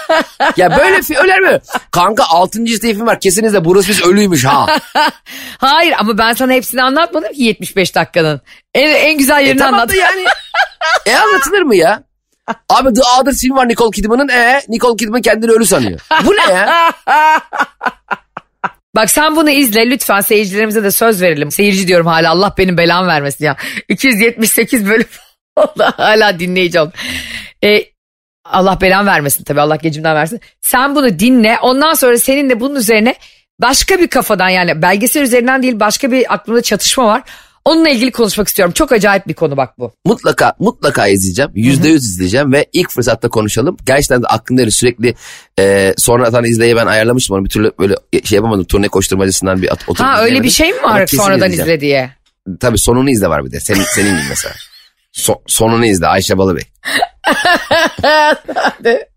ya 0.56 0.78
böyle 0.78 1.00
öyle 1.22 1.36
mi? 1.38 1.60
Kanka 1.90 2.24
6. 2.24 2.62
isteyfim 2.62 3.06
var 3.06 3.20
kesinlikle 3.20 3.64
Bruce 3.64 3.86
Willis 3.86 4.06
ölüymüş 4.12 4.44
ha. 4.44 4.66
Hayır 5.58 5.94
ama 5.98 6.18
ben 6.18 6.32
sana 6.32 6.52
hepsini 6.52 6.82
anlatmadım 6.82 7.32
ki 7.32 7.42
75 7.42 7.94
dakikanın. 7.94 8.40
En, 8.74 8.88
en 8.94 9.18
güzel 9.18 9.40
E 9.40 9.44
yerini 9.44 9.58
tamam 9.58 9.74
anlat. 9.74 9.94
yani. 9.94 10.24
E 11.06 11.16
anlatılır 11.16 11.62
mı 11.62 11.76
ya? 11.76 12.02
Abi 12.68 12.94
The 12.94 13.02
Other 13.20 13.32
film 13.32 13.56
var 13.56 13.68
Nicole 13.68 13.90
Kidman'ın. 13.90 14.28
E 14.28 14.60
Nicole 14.68 14.96
Kidman 14.96 15.22
kendini 15.22 15.50
ölü 15.50 15.66
sanıyor. 15.66 16.00
Bu 16.24 16.32
ne 16.32 16.52
ya? 16.54 16.92
Bak 18.96 19.10
sen 19.10 19.36
bunu 19.36 19.50
izle 19.50 19.90
lütfen 19.90 20.20
seyircilerimize 20.20 20.84
de 20.84 20.90
söz 20.90 21.22
verelim. 21.22 21.50
Seyirci 21.50 21.88
diyorum 21.88 22.06
hala 22.06 22.30
Allah 22.30 22.54
benim 22.58 22.78
belamı 22.78 23.08
vermesin 23.08 23.44
ya. 23.44 23.56
278 23.88 24.86
bölüm 24.86 25.06
oldu 25.56 25.84
hala 25.96 26.38
dinleyici 26.38 26.80
oldu. 26.80 26.92
Ee, 27.64 27.84
Allah 28.44 28.80
belamı 28.80 29.06
vermesin 29.10 29.44
tabii 29.44 29.60
Allah 29.60 29.76
gecimden 29.76 30.14
versin. 30.14 30.40
Sen 30.60 30.94
bunu 30.94 31.18
dinle 31.18 31.58
ondan 31.62 31.94
sonra 31.94 32.18
seninle 32.18 32.60
bunun 32.60 32.74
üzerine 32.74 33.14
başka 33.60 33.98
bir 33.98 34.08
kafadan 34.08 34.48
yani 34.48 34.82
belgesel 34.82 35.22
üzerinden 35.22 35.62
değil 35.62 35.80
başka 35.80 36.12
bir 36.12 36.34
aklımda 36.34 36.62
çatışma 36.62 37.06
var. 37.06 37.22
Onunla 37.64 37.88
ilgili 37.88 38.10
konuşmak 38.10 38.48
istiyorum. 38.48 38.72
Çok 38.72 38.92
acayip 38.92 39.28
bir 39.28 39.34
konu 39.34 39.56
bak 39.56 39.78
bu. 39.78 39.92
Mutlaka 40.04 40.54
mutlaka 40.58 41.06
izleyeceğim. 41.06 41.50
Yüzde 41.54 41.88
yüz 41.88 42.04
izleyeceğim 42.04 42.52
ve 42.52 42.66
ilk 42.72 42.90
fırsatta 42.90 43.28
konuşalım. 43.28 43.76
Gerçekten 43.86 44.22
de 44.22 44.26
aklımda 44.26 44.62
öyle 44.62 44.70
sürekli 44.70 45.14
e, 45.58 45.94
sonradan 45.98 46.44
izleye 46.44 46.76
ben 46.76 46.86
ayarlamıştım 46.86 47.36
onu. 47.36 47.44
Bir 47.44 47.50
türlü 47.50 47.72
böyle 47.78 47.94
şey 48.24 48.36
yapamadım. 48.36 48.64
Turne 48.64 48.88
koşturmacısından 48.88 49.62
bir 49.62 49.72
at, 49.72 49.82
oturup 49.88 50.10
Ha 50.10 50.22
öyle 50.22 50.42
bir 50.42 50.50
şey 50.50 50.72
mi 50.72 50.82
var 50.82 51.06
sonradan 51.06 51.52
izle 51.52 51.80
diye? 51.80 52.10
Tabii 52.60 52.78
sonunu 52.78 53.10
izle 53.10 53.28
var 53.28 53.44
bir 53.44 53.50
de. 53.50 53.60
Senin, 53.60 53.82
senin 53.82 54.10
gibi 54.10 54.28
mesela. 54.28 54.54
So- 55.12 55.40
sonunu 55.46 55.86
izle 55.86 56.06
Ayşe 56.06 56.38
Balıbey. 56.38 56.64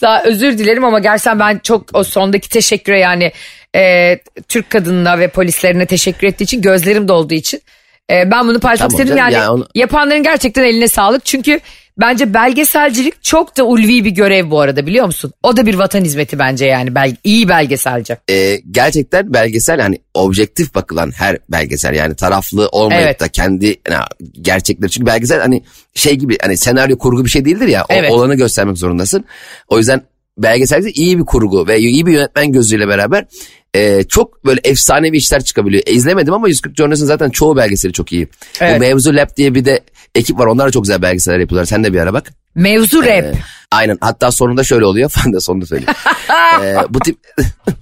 Sağ, 0.00 0.22
özür 0.24 0.58
dilerim 0.58 0.84
ama 0.84 0.98
gerçekten 0.98 1.38
ben 1.38 1.58
çok 1.58 1.84
o 1.92 2.04
sondaki 2.04 2.48
teşekküre 2.48 3.00
yani 3.00 3.32
e, 3.76 4.18
Türk 4.48 4.70
kadınına 4.70 5.18
ve 5.18 5.28
polislerine 5.28 5.86
teşekkür 5.86 6.26
ettiği 6.26 6.44
için 6.44 6.62
gözlerim 6.62 7.08
dolduğu 7.08 7.34
için 7.34 7.62
e, 8.10 8.30
ben 8.30 8.48
bunu 8.48 8.60
paylaşmak 8.60 8.90
Tamam 8.90 9.00
istedim. 9.02 9.18
Yani, 9.18 9.34
yani 9.34 9.48
onu- 9.48 9.68
yapanların 9.74 10.22
gerçekten 10.22 10.64
eline 10.64 10.88
sağlık 10.88 11.24
çünkü 11.24 11.60
bence 12.00 12.34
belgeselcilik 12.34 13.22
çok 13.22 13.56
da 13.56 13.64
ulvi 13.64 14.04
bir 14.04 14.10
görev 14.10 14.50
bu 14.50 14.60
arada 14.60 14.86
biliyor 14.86 15.06
musun? 15.06 15.32
O 15.42 15.56
da 15.56 15.66
bir 15.66 15.74
vatan 15.74 16.00
hizmeti 16.04 16.38
bence 16.38 16.66
yani 16.66 16.94
bel, 16.94 17.16
iyi 17.24 17.48
belgeselci. 17.48 18.16
E, 18.30 18.56
gerçekten 18.70 19.32
belgesel 19.34 19.80
hani 19.80 19.98
objektif 20.14 20.74
bakılan 20.74 21.10
her 21.16 21.38
belgesel 21.48 21.94
yani 21.94 22.16
taraflı 22.16 22.68
olmayıp 22.68 23.02
Evet. 23.04 23.20
da 23.20 23.28
kendi 23.28 23.66
yani, 23.90 24.04
gerçekleri. 24.40 24.90
Çünkü 24.90 25.06
belgesel 25.06 25.40
hani 25.40 25.62
şey 25.94 26.14
gibi 26.16 26.38
hani 26.42 26.56
senaryo 26.56 26.98
kurgu 26.98 27.24
bir 27.24 27.30
şey 27.30 27.44
değildir 27.44 27.68
ya. 27.68 27.82
O, 27.82 27.86
Evet. 27.94 28.10
olanı 28.10 28.34
göstermek 28.34 28.78
zorundasın. 28.78 29.24
O 29.68 29.78
yüzden 29.78 30.02
belgeselde 30.38 30.90
iyi 30.90 31.18
bir 31.18 31.24
kurgu 31.24 31.68
ve 31.68 31.78
iyi 31.78 32.06
bir 32.06 32.12
yönetmen 32.12 32.52
gözüyle 32.52 32.88
beraber 32.88 33.24
e, 33.74 34.02
çok 34.02 34.44
böyle 34.44 34.60
efsanevi 34.64 35.16
işler 35.16 35.44
çıkabiliyor. 35.44 35.82
E, 35.86 35.92
izlemedim 35.92 36.34
ama 36.34 36.48
140 36.48 36.76
Journalist'in 36.76 37.06
zaten 37.06 37.30
çoğu 37.30 37.56
belgeseli 37.56 37.92
çok 37.92 38.12
iyi. 38.12 38.28
Evet. 38.60 38.76
O 38.76 38.80
Mevzu 38.80 39.14
Lab 39.14 39.36
diye 39.36 39.54
bir 39.54 39.64
de 39.64 39.80
ekip 40.14 40.38
var. 40.38 40.46
Onlar 40.46 40.66
da 40.66 40.70
çok 40.70 40.84
güzel 40.84 41.02
belgeseller 41.02 41.38
yapıyorlar. 41.38 41.64
Sen 41.64 41.84
de 41.84 41.92
bir 41.92 41.98
ara 41.98 42.12
bak. 42.12 42.32
Mevzu 42.54 43.02
rap. 43.02 43.08
Ee, 43.08 43.32
aynen. 43.70 43.98
Hatta 44.00 44.30
sonunda 44.30 44.64
şöyle 44.64 44.84
oluyor. 44.84 45.12
Ben 45.26 45.32
de 45.32 45.40
sonunda 45.40 45.66
söyleyeyim. 45.66 45.94
Ee, 46.62 46.76
bu 46.88 46.98
tip 46.98 47.18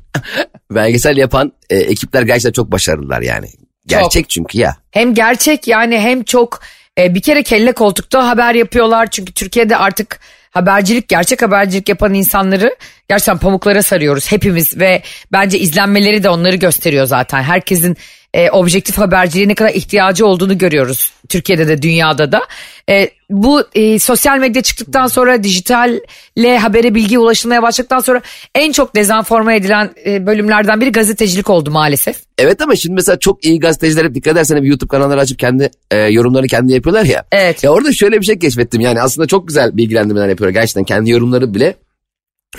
belgesel 0.71 1.17
yapan 1.17 1.53
e, 1.71 1.77
ekipler 1.77 2.23
gerçekten 2.23 2.53
çok 2.53 2.73
başarılılar 2.73 3.21
yani. 3.21 3.47
Gerçek 3.87 4.29
çünkü 4.29 4.59
ya. 4.59 4.77
Hem 4.91 5.15
gerçek 5.15 5.69
yani 5.69 5.99
hem 5.99 6.25
çok 6.25 6.61
e, 6.99 7.15
bir 7.15 7.23
kere 7.23 7.43
kelle 7.43 7.73
koltukta 7.73 8.29
haber 8.29 8.55
yapıyorlar. 8.55 9.11
Çünkü 9.11 9.33
Türkiye'de 9.33 9.77
artık 9.77 10.21
habercilik 10.51 11.09
gerçek 11.09 11.43
habercilik 11.43 11.89
yapan 11.89 12.15
insanları 12.15 12.77
gerçekten 13.09 13.39
pamuklara 13.39 13.83
sarıyoruz 13.83 14.33
hepimiz 14.33 14.79
ve 14.79 15.03
bence 15.33 15.59
izlenmeleri 15.59 16.23
de 16.23 16.31
onları 16.31 16.57
gösteriyor 16.57 17.07
zaten. 17.07 17.43
Herkesin 17.43 17.97
e, 18.35 18.51
objektif 18.51 18.99
haberciliğe 18.99 19.49
ne 19.49 19.55
kadar 19.55 19.75
ihtiyacı 19.75 20.27
olduğunu 20.27 20.59
görüyoruz 20.59 21.13
Türkiye'de 21.29 21.69
de 21.69 21.83
dünyada 21.83 22.33
da. 22.33 22.43
E, 22.89 23.11
bu 23.31 23.63
e, 23.75 23.99
sosyal 23.99 24.39
medya 24.39 24.63
çıktıktan 24.63 25.07
sonra 25.07 25.43
dijitalle 25.43 26.59
habere 26.59 26.95
bilgi 26.95 27.19
ulaşılmaya 27.19 27.63
başladıktan 27.63 28.01
sonra 28.01 28.21
en 28.55 28.73
çok 28.73 28.97
dezenforme 28.97 29.57
edilen 29.57 29.91
e, 30.07 30.27
bölümlerden 30.27 30.81
biri 30.81 30.93
gazetecilik 30.93 31.51
oldu 31.51 31.71
maalesef. 31.71 32.17
Evet 32.39 32.63
ama 32.63 32.77
şimdi 32.77 32.95
mesela 32.95 33.19
çok 33.19 33.45
iyi 33.45 33.61
gazeteciler 33.61 34.05
hep 34.05 34.15
dikkat 34.15 34.33
edersen 34.33 34.57
hep 34.57 34.65
YouTube 34.65 34.89
kanalları 34.89 35.21
açıp 35.21 35.39
kendi 35.39 35.71
e, 35.91 35.97
yorumlarını 35.97 36.47
kendi 36.47 36.73
yapıyorlar 36.73 37.05
ya. 37.05 37.25
Evet. 37.33 37.65
Ya 37.65 37.71
orada 37.71 37.93
şöyle 37.93 38.21
bir 38.21 38.27
şey 38.27 38.39
keşfettim 38.39 38.81
yani 38.81 39.03
aslında 39.03 39.27
çok 39.27 39.49
güzel 39.49 39.77
bilgilendirmeler 39.77 40.29
yapıyorlar. 40.29 40.61
Gerçekten 40.61 40.85
kendi 40.85 41.11
yorumları 41.11 41.55
bile 41.55 41.77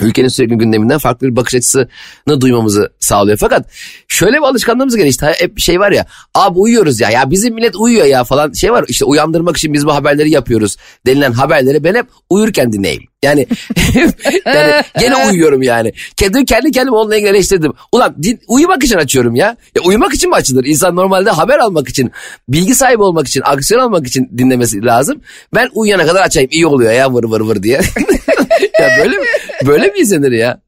ülkenin 0.00 0.28
sürekli 0.28 0.58
gündeminden 0.58 0.98
farklı 0.98 1.28
bir 1.28 1.36
bakış 1.36 1.54
açısını 1.54 2.40
duymamızı 2.40 2.92
sağlıyor. 3.00 3.38
Fakat 3.38 3.66
şöyle 4.08 4.36
bir 4.36 4.42
alışkanlığımız 4.42 4.96
gelişti. 4.96 5.26
Hep 5.26 5.58
şey 5.58 5.80
var 5.80 5.92
ya 5.92 6.06
abi 6.34 6.58
uyuyoruz 6.58 7.00
ya 7.00 7.10
ya 7.10 7.30
bizim 7.30 7.54
millet 7.54 7.76
uyuyor 7.76 8.06
ya 8.06 8.24
falan 8.24 8.52
şey 8.52 8.72
var 8.72 8.84
işte 8.88 9.04
uyandırmak 9.04 9.56
için 9.56 9.72
biz 9.72 9.86
bu 9.86 9.94
haberleri 9.94 10.30
yapıyoruz 10.30 10.76
denilen 11.06 11.32
haberleri 11.32 11.84
ben 11.84 11.94
hep 11.94 12.06
uyurken 12.30 12.72
dinleyeyim. 12.72 13.02
Yani, 13.22 13.46
yani 14.46 14.82
gene 15.00 15.16
uyuyorum 15.30 15.62
yani. 15.62 15.92
Kendi, 16.16 16.44
kendi 16.44 16.72
kendime 16.72 16.96
onunla 16.96 17.16
ilgili 17.16 17.30
eleştirdim. 17.30 17.72
Ulan 17.92 18.16
din, 18.22 18.40
uyumak 18.48 18.84
için 18.84 18.96
açıyorum 18.96 19.34
ya. 19.34 19.56
ya. 19.76 19.82
Uyumak 19.84 20.14
için 20.14 20.30
mi 20.30 20.36
açılır? 20.36 20.64
İnsan 20.64 20.96
normalde 20.96 21.30
haber 21.30 21.58
almak 21.58 21.88
için, 21.88 22.12
bilgi 22.48 22.74
sahibi 22.74 23.02
olmak 23.02 23.28
için, 23.28 23.42
aksiyon 23.44 23.80
almak 23.80 24.06
için 24.06 24.30
dinlemesi 24.38 24.84
lazım. 24.84 25.20
Ben 25.54 25.68
uyuyana 25.74 26.06
kadar 26.06 26.22
açayım 26.22 26.48
iyi 26.52 26.66
oluyor 26.66 26.92
ya 26.92 27.14
vır 27.14 27.24
vır 27.24 27.40
vır 27.40 27.62
diye. 27.62 27.80
ya 28.80 28.90
böyle 28.98 29.16
mi, 29.16 29.24
böyle 29.66 29.86
mi 29.86 29.98
izlenir 29.98 30.32
ya? 30.32 30.60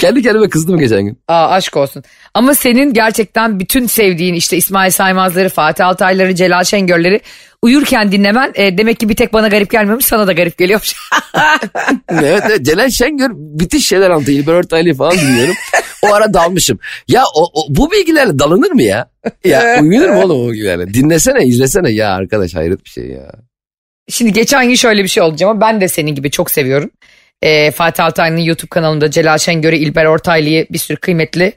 Kendi 0.00 0.22
kendime 0.22 0.48
kızdım 0.48 0.78
geçen 0.78 1.02
gün. 1.02 1.18
Aa, 1.28 1.48
aşk 1.48 1.76
olsun. 1.76 2.02
Ama 2.34 2.54
senin 2.54 2.92
gerçekten 2.94 3.60
bütün 3.60 3.86
sevdiğin 3.86 4.34
işte 4.34 4.56
İsmail 4.56 4.90
Saymazları, 4.90 5.48
Fatih 5.48 5.86
Altayları, 5.86 6.34
Celal 6.34 6.64
Şengörleri 6.64 7.20
uyurken 7.62 8.12
dinlemen 8.12 8.52
e, 8.54 8.78
demek 8.78 9.00
ki 9.00 9.08
bir 9.08 9.16
tek 9.16 9.32
bana 9.32 9.48
garip 9.48 9.70
gelmemiş 9.70 10.06
sana 10.06 10.26
da 10.26 10.32
garip 10.32 10.58
geliyormuş. 10.58 10.94
evet, 12.08 12.42
evet 12.46 12.62
Celal 12.62 12.90
Şengör 12.90 13.30
bitiş 13.34 13.86
şeyler 13.86 14.10
anlatıyor. 14.10 14.38
İlber 14.38 14.52
Ortaylı'yı 14.54 14.94
falan 14.94 15.12
dinliyorum. 15.18 15.54
O 16.02 16.14
ara 16.14 16.34
dalmışım. 16.34 16.78
Ya 17.08 17.22
o, 17.34 17.44
o- 17.60 17.66
bu 17.68 17.90
bilgilerle 17.90 18.38
dalınır 18.38 18.70
mı 18.70 18.82
ya? 18.82 19.10
Ya 19.44 19.78
uyunur 19.82 20.08
mu 20.08 20.22
oğlum 20.22 20.46
o 20.46 20.52
bilgilerle? 20.52 20.94
Dinlesene 20.94 21.44
izlesene 21.44 21.90
ya 21.90 22.10
arkadaş 22.14 22.54
hayret 22.54 22.84
bir 22.84 22.90
şey 22.90 23.04
ya. 23.06 23.30
Şimdi 24.08 24.32
geçen 24.32 24.68
gün 24.68 24.74
şöyle 24.74 25.02
bir 25.02 25.08
şey 25.08 25.22
olacak 25.22 25.50
ama 25.50 25.60
ben 25.60 25.80
de 25.80 25.88
senin 25.88 26.14
gibi 26.14 26.30
çok 26.30 26.50
seviyorum. 26.50 26.90
E, 27.42 27.70
Fatih 27.70 28.04
Altaylı'nın 28.04 28.40
YouTube 28.40 28.68
kanalında 28.68 29.10
Celal 29.10 29.38
Şengör'ü, 29.38 29.76
İlber 29.76 30.04
Ortaylı'yı 30.04 30.66
bir 30.70 30.78
sürü 30.78 30.96
kıymetli 30.96 31.52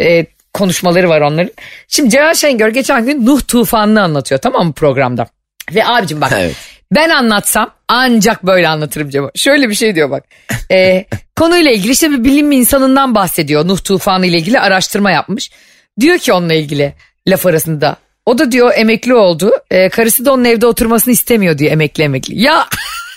e, 0.00 0.26
konuşmaları 0.54 1.08
var 1.08 1.20
onların. 1.20 1.52
Şimdi 1.88 2.10
Celal 2.10 2.34
Şengör 2.34 2.68
geçen 2.68 3.06
gün 3.06 3.26
Nuh 3.26 3.40
tufanını 3.48 4.02
anlatıyor 4.02 4.40
tamam 4.40 4.66
mı 4.66 4.72
programda? 4.72 5.26
Ve 5.74 5.86
abicim 5.86 6.20
bak 6.20 6.32
Evet. 6.34 6.56
ben 6.94 7.08
anlatsam 7.10 7.70
ancak 7.88 8.46
böyle 8.46 8.68
anlatırım 8.68 9.10
Cemo. 9.10 9.30
Şöyle 9.34 9.68
bir 9.68 9.74
şey 9.74 9.94
diyor 9.94 10.10
bak. 10.10 10.24
Ee, 10.70 11.04
konuyla 11.36 11.70
ilgili 11.70 11.92
işte 11.92 12.10
bir 12.10 12.24
bilim 12.24 12.52
insanından 12.52 13.14
bahsediyor. 13.14 13.68
Nuh 13.68 13.78
tufanı 13.84 14.26
ile 14.26 14.36
ilgili 14.36 14.60
araştırma 14.60 15.10
yapmış. 15.10 15.50
Diyor 16.00 16.18
ki 16.18 16.32
onunla 16.32 16.54
ilgili 16.54 16.94
laf 17.28 17.46
arasında. 17.46 17.96
O 18.26 18.38
da 18.38 18.52
diyor 18.52 18.72
emekli 18.76 19.14
oldu. 19.14 19.52
Ee, 19.70 19.88
karısı 19.88 20.24
da 20.24 20.32
onun 20.32 20.44
evde 20.44 20.66
oturmasını 20.66 21.12
istemiyor 21.14 21.58
diyor 21.58 21.72
emekli 21.72 22.04
emekli. 22.04 22.42
Ya 22.42 22.66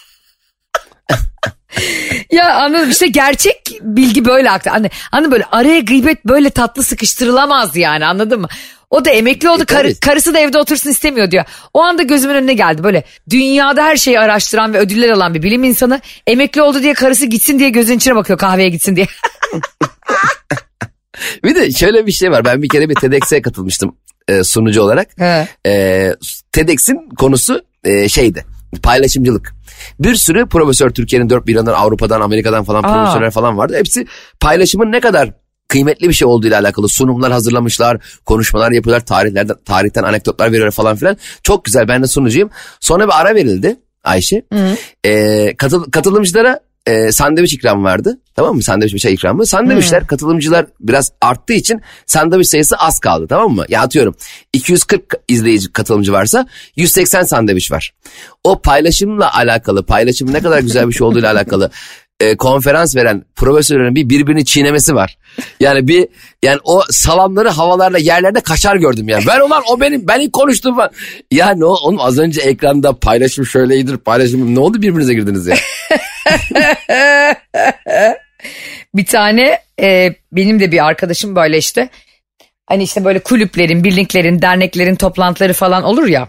ya 2.32 2.56
anladım 2.56 2.90
işte 2.90 3.08
gerçek 3.08 3.62
bilgi 3.82 4.26
böyle 4.26 4.52
aktı. 4.52 4.72
Anladın, 4.72 4.90
anladın 5.12 5.32
böyle 5.32 5.46
araya 5.52 5.80
gıybet 5.80 6.26
böyle 6.26 6.50
tatlı 6.50 6.84
sıkıştırılamaz 6.84 7.76
yani 7.76 8.06
anladın 8.06 8.42
mı? 8.42 8.48
O 8.90 9.06
da 9.06 9.10
emekli 9.10 9.50
oldu 9.50 9.64
E, 9.64 9.66
tabii. 9.66 10.00
karısı 10.00 10.34
da 10.34 10.40
evde 10.40 10.58
otursun 10.58 10.90
istemiyor 10.90 11.32
diyor. 11.32 11.46
O 11.74 11.82
anda 11.82 12.04
gözümün 12.04 12.36
önüne 12.36 12.54
geldi 12.54 12.84
böyle 12.84 13.04
dünyada 13.30 13.84
her 13.84 13.96
şeyi 13.98 14.20
araştıran 14.20 14.74
ve 14.74 14.80
ödüller 14.80 15.10
alan 15.10 15.34
bir 15.34 15.44
bilim 15.44 15.64
insanı 15.64 16.02
emekli 16.28 16.62
oldu 16.62 16.82
diye 16.84 16.94
karısı 16.94 17.26
gitsin 17.26 17.60
diye 17.60 17.70
gözün 17.70 17.98
içine 17.98 18.16
bakıyor 18.16 18.40
kahveye 18.40 18.70
gitsin 18.70 18.96
diye. 18.96 19.08
Bir 21.44 21.56
de 21.56 21.72
şöyle 21.72 22.06
bir 22.06 22.12
şey 22.12 22.32
var. 22.32 22.46
Ben 22.46 22.62
bir 22.62 22.70
kere 22.70 22.90
bir 22.90 22.96
TEDx'e 22.96 23.42
katılmıştım 23.42 23.96
e, 24.28 24.44
sunucu 24.44 24.82
olarak. 24.82 25.08
He. 25.20 25.48
E, 25.68 26.16
TEDx'in 26.52 27.10
konusu 27.18 27.62
e, 27.84 28.10
şeydi. 28.10 28.46
Paylaşımcılık. 28.84 29.54
Bir 30.00 30.16
sürü 30.16 30.46
profesör 30.46 30.90
Türkiye'nin 30.90 31.30
dört 31.30 31.48
bir 31.48 31.56
yanından 31.56 31.74
Avrupa'dan 31.74 32.22
Amerika'dan 32.22 32.64
falan 32.64 32.84
Aa. 32.84 32.94
profesörler 32.94 33.32
falan 33.32 33.58
vardı. 33.58 33.76
Hepsi 33.78 34.08
paylaşımın 34.40 34.92
ne 34.92 35.00
kadar 35.00 35.34
kıymetli 35.68 36.10
bir 36.10 36.14
şey 36.14 36.28
olduğuyla 36.28 36.60
alakalı 36.60 36.90
sunumlar 36.90 37.32
hazırlamışlar, 37.32 37.98
konuşmalar 38.26 38.72
yapıyorlar, 38.72 39.06
tarihlerden 39.06 39.56
tarihten 39.66 40.04
anekdotlar 40.04 40.52
veriyorlar 40.52 40.72
falan 40.72 40.96
filan. 40.96 41.18
Çok 41.44 41.66
güzel 41.66 41.88
ben 41.88 42.04
de 42.04 42.08
sunucuyum. 42.08 42.50
Sonra 42.80 43.08
bir 43.08 43.22
ara 43.22 43.36
verildi 43.36 43.80
Ayşe. 44.04 44.46
E, 45.06 45.56
katıl, 45.58 45.92
katılımcılara 45.92 46.60
e, 46.88 47.12
sandviç 47.12 47.54
ikram 47.54 47.84
vardı. 47.84 48.20
Tamam 48.36 48.56
mı? 48.56 48.64
Sandviç 48.64 48.94
bir 48.94 49.00
şey 49.00 49.14
ikramı. 49.14 49.46
Sandviçler 49.46 50.08
katılımcılar 50.08 50.66
biraz 50.80 51.12
arttığı 51.22 51.54
için 51.54 51.82
sandviç 52.06 52.48
sayısı 52.48 52.76
az 52.76 53.00
kaldı 53.00 53.26
tamam 53.30 53.52
mı? 53.56 53.66
Ya 53.70 53.82
atıyorum 53.82 54.16
240 54.54 55.04
izleyici 55.28 55.74
katılımcı 55.74 56.12
varsa 56.14 56.48
180 56.76 57.24
sandviç 57.24 57.72
var. 57.72 57.94
O 58.44 58.62
paylaşımla 58.62 59.36
alakalı 59.36 59.86
paylaşım 59.86 60.34
ne 60.34 60.40
kadar 60.42 60.60
güzel 60.60 60.88
bir 60.88 60.94
şey 60.94 61.08
olduğuyla 61.08 61.32
alakalı 61.34 61.72
e, 62.20 62.38
konferans 62.38 62.96
veren 62.96 63.26
profesörlerin 63.36 63.96
bir 63.96 64.10
birbirini 64.10 64.46
çiğnemesi 64.46 64.96
var. 64.96 65.18
Yani 65.60 65.88
bir 65.88 66.08
yani 66.44 66.60
o 66.64 66.82
salamları 66.90 67.50
havalarla 67.50 67.98
yerlerde 67.98 68.42
kaçar 68.42 68.76
gördüm 68.76 69.10
yani. 69.10 69.24
Ben 69.28 69.40
ulan 69.40 69.64
o 69.70 69.80
benim 69.80 70.08
ben 70.08 70.20
ilk 70.20 70.34
konuştum 70.34 70.76
falan. 70.76 70.90
Ya 71.32 71.50
ne 71.50 71.66
o- 71.66 71.88
oğlum 71.88 72.00
az 72.00 72.20
önce 72.20 72.42
ekranda 72.42 72.94
paylaşım 73.00 73.46
şöyleydir 73.46 73.98
paylaşım 73.98 74.56
ne 74.56 74.60
oldu 74.60 74.82
birbirinize 74.82 75.14
girdiniz 75.14 75.48
ya? 75.48 75.56
Bir 78.96 79.06
tane 79.06 79.60
e, 79.82 80.16
benim 80.32 80.60
de 80.60 80.72
bir 80.72 80.86
arkadaşım 80.86 81.36
böyle 81.36 81.58
işte 81.58 81.90
hani 82.66 82.84
işte 82.84 83.06
böyle 83.06 83.20
kulüplerin, 83.20 83.84
birliklerin, 83.84 84.42
derneklerin 84.42 84.96
toplantıları 84.96 85.54
falan 85.54 85.84
olur 85.84 86.08
ya. 86.08 86.28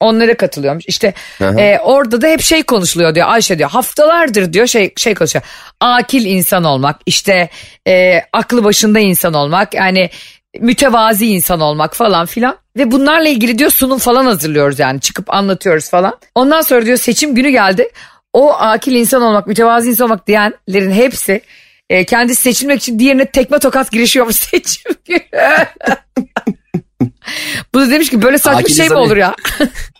Onlara 0.00 0.36
katılıyormuş. 0.36 0.84
İşte 0.86 1.14
Aha. 1.40 1.60
e, 1.60 1.78
orada 1.78 2.22
da 2.22 2.26
hep 2.26 2.40
şey 2.40 2.62
konuşuluyor 2.62 3.14
diyor 3.14 3.26
Ayşe 3.28 3.58
diyor. 3.58 3.70
Haftalardır 3.70 4.52
diyor 4.52 4.66
şey 4.66 4.92
şey 4.96 5.14
konuşuyor. 5.14 5.44
Akil 5.80 6.24
insan 6.24 6.64
olmak, 6.64 7.00
işte 7.06 7.48
e, 7.88 8.22
aklı 8.32 8.64
başında 8.64 8.98
insan 8.98 9.34
olmak, 9.34 9.74
yani 9.74 10.10
mütevazi 10.58 11.26
insan 11.26 11.60
olmak 11.60 11.96
falan 11.96 12.26
filan. 12.26 12.56
Ve 12.76 12.90
bunlarla 12.90 13.28
ilgili 13.28 13.58
diyor 13.58 13.70
sunum 13.70 13.98
falan 13.98 14.24
hazırlıyoruz 14.24 14.78
yani 14.78 15.00
çıkıp 15.00 15.34
anlatıyoruz 15.34 15.90
falan. 15.90 16.18
Ondan 16.34 16.60
sonra 16.60 16.86
diyor 16.86 16.96
seçim 16.96 17.34
günü 17.34 17.50
geldi. 17.50 17.88
O 18.32 18.52
akil 18.52 18.92
insan 18.92 19.22
olmak, 19.22 19.46
mütevazi 19.46 19.90
insan 19.90 20.04
olmak 20.04 20.26
diyenlerin 20.26 20.92
hepsi 20.92 21.42
e, 21.90 22.04
kendisi 22.04 22.42
seçilmek 22.42 22.80
için 22.82 22.98
diğerine 22.98 23.26
tekme 23.26 23.58
tokat 23.58 23.92
girişiyormuş 23.92 24.36
seçim. 24.50 24.92
Bu 27.74 27.80
da 27.80 27.90
demiş 27.90 28.10
ki 28.10 28.22
böyle 28.22 28.38
saçma 28.38 28.58
Akil 28.58 28.74
şey 28.74 28.88
mi 28.88 28.94
olur 28.94 29.16
ya? 29.16 29.34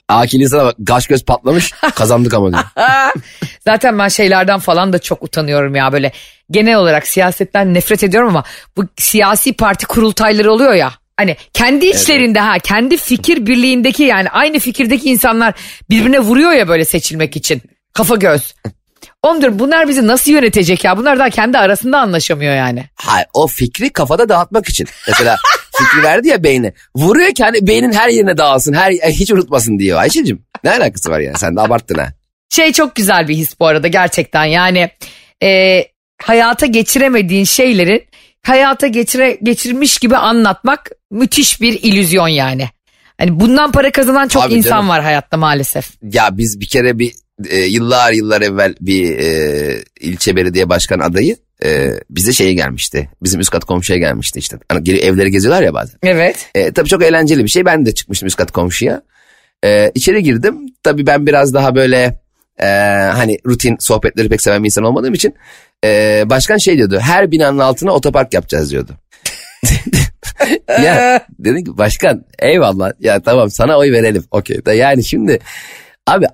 Akil 0.08 0.40
insana 0.40 0.64
bak 0.64 0.74
gaş 0.78 1.06
göz 1.06 1.24
patlamış 1.24 1.72
kazandık 1.94 2.34
ama 2.34 2.52
diyor. 2.52 2.64
Zaten 3.64 3.98
ben 3.98 4.08
şeylerden 4.08 4.58
falan 4.58 4.92
da 4.92 4.98
çok 4.98 5.22
utanıyorum 5.22 5.74
ya 5.74 5.92
böyle. 5.92 6.12
Genel 6.50 6.76
olarak 6.76 7.06
siyasetten 7.06 7.74
nefret 7.74 8.04
ediyorum 8.04 8.28
ama 8.28 8.44
bu 8.76 8.84
siyasi 8.98 9.52
parti 9.52 9.86
kurultayları 9.86 10.52
oluyor 10.52 10.74
ya. 10.74 10.92
Hani 11.16 11.36
kendi 11.52 11.86
içlerinde 11.86 12.40
ha 12.40 12.58
kendi 12.58 12.96
fikir 12.96 13.46
birliğindeki 13.46 14.02
yani 14.02 14.30
aynı 14.30 14.58
fikirdeki 14.58 15.10
insanlar 15.10 15.54
birbirine 15.90 16.20
vuruyor 16.20 16.52
ya 16.52 16.68
böyle 16.68 16.84
seçilmek 16.84 17.36
için. 17.36 17.62
Kafa 17.92 18.16
göz. 18.16 18.54
Ondur 19.22 19.58
bunlar 19.58 19.88
bizi 19.88 20.06
nasıl 20.06 20.32
yönetecek 20.32 20.84
ya? 20.84 20.96
Bunlar 20.96 21.18
daha 21.18 21.30
kendi 21.30 21.58
arasında 21.58 21.98
anlaşamıyor 21.98 22.54
yani. 22.54 22.84
Hayır 22.94 23.26
o 23.34 23.46
fikri 23.46 23.90
kafada 23.92 24.28
dağıtmak 24.28 24.68
için. 24.68 24.86
Mesela 25.08 25.36
fikri 25.78 26.02
verdi 26.02 26.28
ya 26.28 26.44
beyni. 26.44 26.72
Vuruyor 26.96 27.34
ki 27.34 27.44
hani 27.44 27.66
beynin 27.66 27.92
her 27.92 28.08
yerine 28.08 28.36
dağılsın. 28.38 28.72
Her, 28.72 28.92
hiç 28.92 29.30
unutmasın 29.30 29.78
diyor. 29.78 29.98
Ayşe'cim 29.98 30.42
ne 30.64 30.70
alakası 30.70 31.10
var 31.10 31.20
ya 31.20 31.34
sen 31.34 31.56
de 31.56 31.60
abarttın 31.60 31.98
ha. 31.98 32.08
Şey 32.50 32.72
çok 32.72 32.94
güzel 32.96 33.28
bir 33.28 33.34
his 33.34 33.60
bu 33.60 33.66
arada 33.66 33.88
gerçekten 33.88 34.44
yani 34.44 34.90
e, 35.42 35.80
hayata 36.22 36.66
geçiremediğin 36.66 37.44
şeylerin 37.44 38.02
hayata 38.42 38.86
geçire, 38.86 39.38
geçirmiş 39.42 39.98
gibi 39.98 40.16
anlatmak 40.16 40.90
müthiş 41.10 41.60
bir 41.60 41.72
illüzyon 41.82 42.28
yani. 42.28 42.68
Hani 43.18 43.40
bundan 43.40 43.72
para 43.72 43.92
kazanan 43.92 44.28
çok 44.28 44.42
Tabii 44.42 44.54
insan 44.54 44.70
canım. 44.70 44.88
var 44.88 45.02
hayatta 45.02 45.36
maalesef. 45.36 45.90
Ya 46.02 46.28
biz 46.32 46.60
bir 46.60 46.68
kere 46.68 46.98
bir 46.98 47.12
e, 47.50 47.56
yıllar 47.58 48.12
yıllar 48.12 48.40
evvel 48.42 48.74
bir 48.80 49.18
e, 49.18 49.82
ilçe 50.00 50.36
belediye 50.36 50.68
başkan 50.68 50.98
adayı 50.98 51.36
e, 51.64 51.90
bize 52.10 52.32
şeye 52.32 52.54
gelmişti. 52.54 53.10
Bizim 53.22 53.40
üst 53.40 53.50
kat 53.50 53.64
komşuya 53.64 53.98
gelmişti 53.98 54.38
işte. 54.38 54.58
Hani 54.68 54.84
geri 54.84 54.98
evleri 54.98 55.30
geziyorlar 55.30 55.62
ya 55.62 55.74
bazen. 55.74 55.98
Evet. 56.02 56.50
E, 56.54 56.72
tabii 56.72 56.88
çok 56.88 57.02
eğlenceli 57.02 57.44
bir 57.44 57.48
şey. 57.48 57.64
Ben 57.64 57.86
de 57.86 57.94
çıkmıştım 57.94 58.26
üst 58.26 58.36
kat 58.36 58.52
komşuya. 58.52 59.02
E, 59.64 59.92
içeri 59.94 60.22
girdim. 60.22 60.56
Tabii 60.82 61.06
ben 61.06 61.26
biraz 61.26 61.54
daha 61.54 61.74
böyle 61.74 62.20
e, 62.58 62.66
hani 63.14 63.38
rutin 63.46 63.76
sohbetleri 63.80 64.28
pek 64.28 64.42
seven 64.42 64.62
bir 64.62 64.66
insan 64.66 64.84
olmadığım 64.84 65.14
için 65.14 65.34
e, 65.84 66.22
başkan 66.26 66.56
şey 66.56 66.76
diyordu. 66.76 66.98
Her 67.00 67.30
binanın 67.30 67.58
altına 67.58 67.92
otopark 67.92 68.34
yapacağız 68.34 68.70
diyordu. 68.70 68.92
ya 70.68 71.26
dedim 71.38 71.64
ki 71.64 71.78
başkan 71.78 72.24
eyvallah 72.38 72.92
ya 73.00 73.20
tamam 73.20 73.50
sana 73.50 73.78
oy 73.78 73.92
verelim. 73.92 74.24
Okey 74.30 74.60
yani 74.74 75.04
şimdi 75.04 75.38
abi 76.06 76.26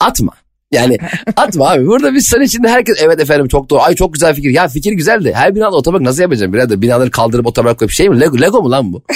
atma. 0.00 0.32
Yani 0.72 0.98
atma 1.36 1.70
abi. 1.70 1.86
Burada 1.86 2.14
biz 2.14 2.26
sene 2.26 2.44
içinde 2.44 2.68
herkes 2.68 2.96
evet 3.02 3.20
efendim 3.20 3.48
çok 3.48 3.70
doğru. 3.70 3.80
Ay 3.80 3.94
çok 3.94 4.14
güzel 4.14 4.34
fikir. 4.34 4.50
Ya 4.50 4.68
fikir 4.68 4.92
güzeldi. 4.92 5.32
Her 5.34 5.54
binada 5.54 5.76
otopark 5.76 6.02
nasıl 6.02 6.22
yapacağım 6.22 6.52
birader? 6.52 6.82
Binaları 6.82 7.10
kaldırıp 7.10 7.46
otopark 7.46 7.78
koyup 7.78 7.92
şey 7.92 8.08
mi? 8.08 8.20
Lego, 8.20 8.40
Lego 8.40 8.62
mu 8.62 8.70
lan 8.70 8.92
bu? 8.92 9.02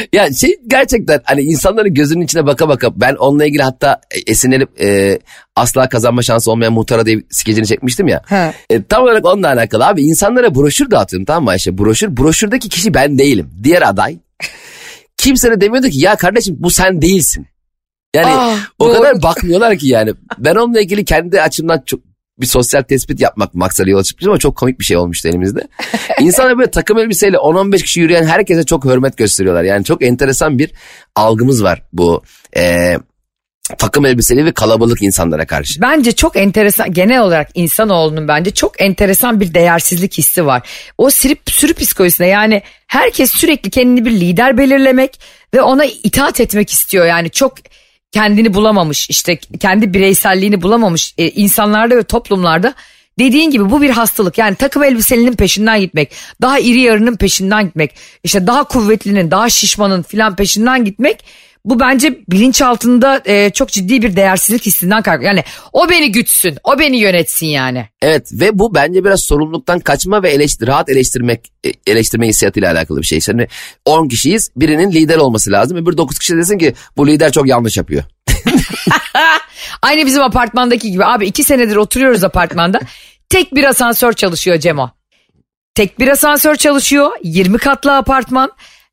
ya 0.12 0.32
şey 0.32 0.60
gerçekten 0.66 1.20
hani 1.24 1.42
insanların 1.42 1.94
gözünün 1.94 2.24
içine 2.24 2.46
baka 2.46 2.68
baka 2.68 3.00
ben 3.00 3.14
onunla 3.14 3.44
ilgili 3.44 3.62
hatta 3.62 4.00
esinlenip 4.26 4.82
e, 4.82 5.18
asla 5.56 5.88
kazanma 5.88 6.22
şansı 6.22 6.50
olmayan 6.50 6.72
muhtara 6.72 7.06
diye 7.06 7.22
skecini 7.30 7.66
çekmiştim 7.66 8.08
ya. 8.08 8.22
E, 8.70 8.82
tam 8.82 9.02
olarak 9.02 9.24
onunla 9.24 9.48
alakalı 9.48 9.86
abi 9.86 10.02
insanlara 10.02 10.54
broşür 10.54 10.90
dağıtıyorum 10.90 11.24
tamam 11.24 11.44
mı 11.44 11.50
Ayşe? 11.50 11.78
Broşür, 11.78 12.16
broşürdeki 12.16 12.68
kişi 12.68 12.94
ben 12.94 13.18
değilim. 13.18 13.50
Diğer 13.62 13.82
aday. 13.82 14.18
Kimse 15.16 15.50
de 15.50 15.60
demiyordu 15.60 15.88
ki 15.88 15.98
ya 15.98 16.16
kardeşim 16.16 16.56
bu 16.58 16.70
sen 16.70 17.02
değilsin. 17.02 17.46
Yani 18.14 18.32
Ah, 18.32 18.58
o 18.78 18.88
doğru. 18.88 18.94
kadar 18.94 19.22
bakmıyorlar 19.22 19.78
ki 19.78 19.88
yani. 19.88 20.12
Ben 20.38 20.54
onunla 20.54 20.80
ilgili 20.80 21.04
kendi 21.04 21.42
açımdan 21.42 21.82
çok 21.86 22.00
bir 22.40 22.46
sosyal 22.46 22.82
tespit 22.82 23.20
yapmak 23.20 23.54
maksarı 23.54 23.90
yola 23.90 24.02
çıkmıştım 24.02 24.30
ama 24.30 24.38
çok 24.38 24.56
komik 24.56 24.80
bir 24.80 24.84
şey 24.84 24.96
olmuştu 24.96 25.28
elimizde. 25.28 25.68
İnsanlar 26.20 26.58
böyle 26.58 26.70
takım 26.70 26.98
elbiseyle 26.98 27.36
10-15 27.36 27.82
kişi 27.82 28.00
yürüyen 28.00 28.24
herkese 28.26 28.64
çok 28.64 28.84
hürmet 28.84 29.16
gösteriyorlar. 29.16 29.62
Yani 29.62 29.84
çok 29.84 30.02
enteresan 30.04 30.58
bir 30.58 30.70
algımız 31.16 31.62
var 31.64 31.82
bu 31.92 32.22
e, 32.56 32.96
takım 33.78 34.06
elbiseli 34.06 34.44
ve 34.44 34.52
kalabalık 34.52 35.02
insanlara 35.02 35.46
karşı. 35.46 35.80
Bence 35.80 36.12
çok 36.12 36.36
enteresan 36.36 36.92
genel 36.92 37.20
olarak 37.20 37.48
insanoğlunun 37.54 38.28
bence 38.28 38.50
çok 38.50 38.82
enteresan 38.82 39.40
bir 39.40 39.54
değersizlik 39.54 40.18
hissi 40.18 40.46
var. 40.46 40.68
O 40.98 41.10
sürü, 41.10 41.36
sürü 41.46 41.74
psikolojisinde 41.74 42.28
yani 42.28 42.62
herkes 42.86 43.30
sürekli 43.30 43.70
kendini 43.70 44.04
bir 44.04 44.10
lider 44.10 44.58
belirlemek 44.58 45.20
ve 45.54 45.62
ona 45.62 45.84
itaat 45.84 46.40
etmek 46.40 46.70
istiyor. 46.70 47.06
Yani 47.06 47.30
çok 47.30 47.54
kendini 48.12 48.54
bulamamış 48.54 49.10
işte 49.10 49.36
kendi 49.36 49.94
bireyselliğini 49.94 50.62
bulamamış 50.62 51.14
e, 51.18 51.30
insanlarda 51.30 51.96
ve 51.96 52.02
toplumlarda 52.02 52.74
dediğin 53.18 53.50
gibi 53.50 53.70
bu 53.70 53.82
bir 53.82 53.90
hastalık. 53.90 54.38
Yani 54.38 54.54
takım 54.54 54.84
elbiselinin 54.84 55.32
peşinden 55.32 55.80
gitmek, 55.80 56.12
daha 56.42 56.58
iri 56.58 56.80
yarının 56.80 57.16
peşinden 57.16 57.64
gitmek, 57.64 57.94
işte 58.24 58.46
daha 58.46 58.64
kuvvetlinin, 58.64 59.30
daha 59.30 59.50
şişmanın 59.50 60.02
filan 60.02 60.36
peşinden 60.36 60.84
gitmek 60.84 61.24
bu 61.64 61.80
bence 61.80 62.18
bilinçaltında 62.28 63.22
e, 63.24 63.50
çok 63.50 63.68
ciddi 63.68 64.02
bir 64.02 64.16
değersizlik 64.16 64.66
hissinden 64.66 65.02
kaynaklı. 65.02 65.26
Yani 65.26 65.44
o 65.72 65.90
beni 65.90 66.12
gütsün, 66.12 66.56
o 66.64 66.78
beni 66.78 66.96
yönetsin 66.96 67.46
yani. 67.46 67.88
Evet 68.02 68.28
ve 68.32 68.58
bu 68.58 68.74
bence 68.74 69.04
biraz 69.04 69.20
sorumluluktan 69.20 69.80
kaçma 69.80 70.22
ve 70.22 70.30
eleştir, 70.30 70.66
rahat 70.66 70.88
eleştirmek 70.88 71.52
e, 71.64 71.72
eleştirme 71.86 72.28
hissiyatıyla 72.28 72.72
alakalı 72.72 72.98
bir 72.98 73.06
şey. 73.06 73.20
Yani 73.28 73.46
10 73.84 74.08
kişiyiz 74.08 74.50
birinin 74.56 74.92
lider 74.92 75.16
olması 75.16 75.52
lazım. 75.52 75.76
Öbür 75.76 75.96
9 75.96 76.18
kişi 76.18 76.36
desin 76.36 76.58
ki 76.58 76.74
bu 76.96 77.06
lider 77.06 77.32
çok 77.32 77.48
yanlış 77.48 77.76
yapıyor. 77.76 78.04
Aynı 79.82 80.06
bizim 80.06 80.22
apartmandaki 80.22 80.90
gibi 80.90 81.04
abi 81.04 81.26
iki 81.26 81.44
senedir 81.44 81.76
oturuyoruz 81.76 82.24
apartmanda. 82.24 82.80
Tek 83.28 83.54
bir 83.54 83.64
asansör 83.64 84.12
çalışıyor 84.12 84.58
Cemo. 84.58 84.90
Tek 85.74 85.98
bir 85.98 86.08
asansör 86.08 86.54
çalışıyor. 86.54 87.10
20 87.22 87.58
katlı 87.58 87.96
apartman. 87.96 88.50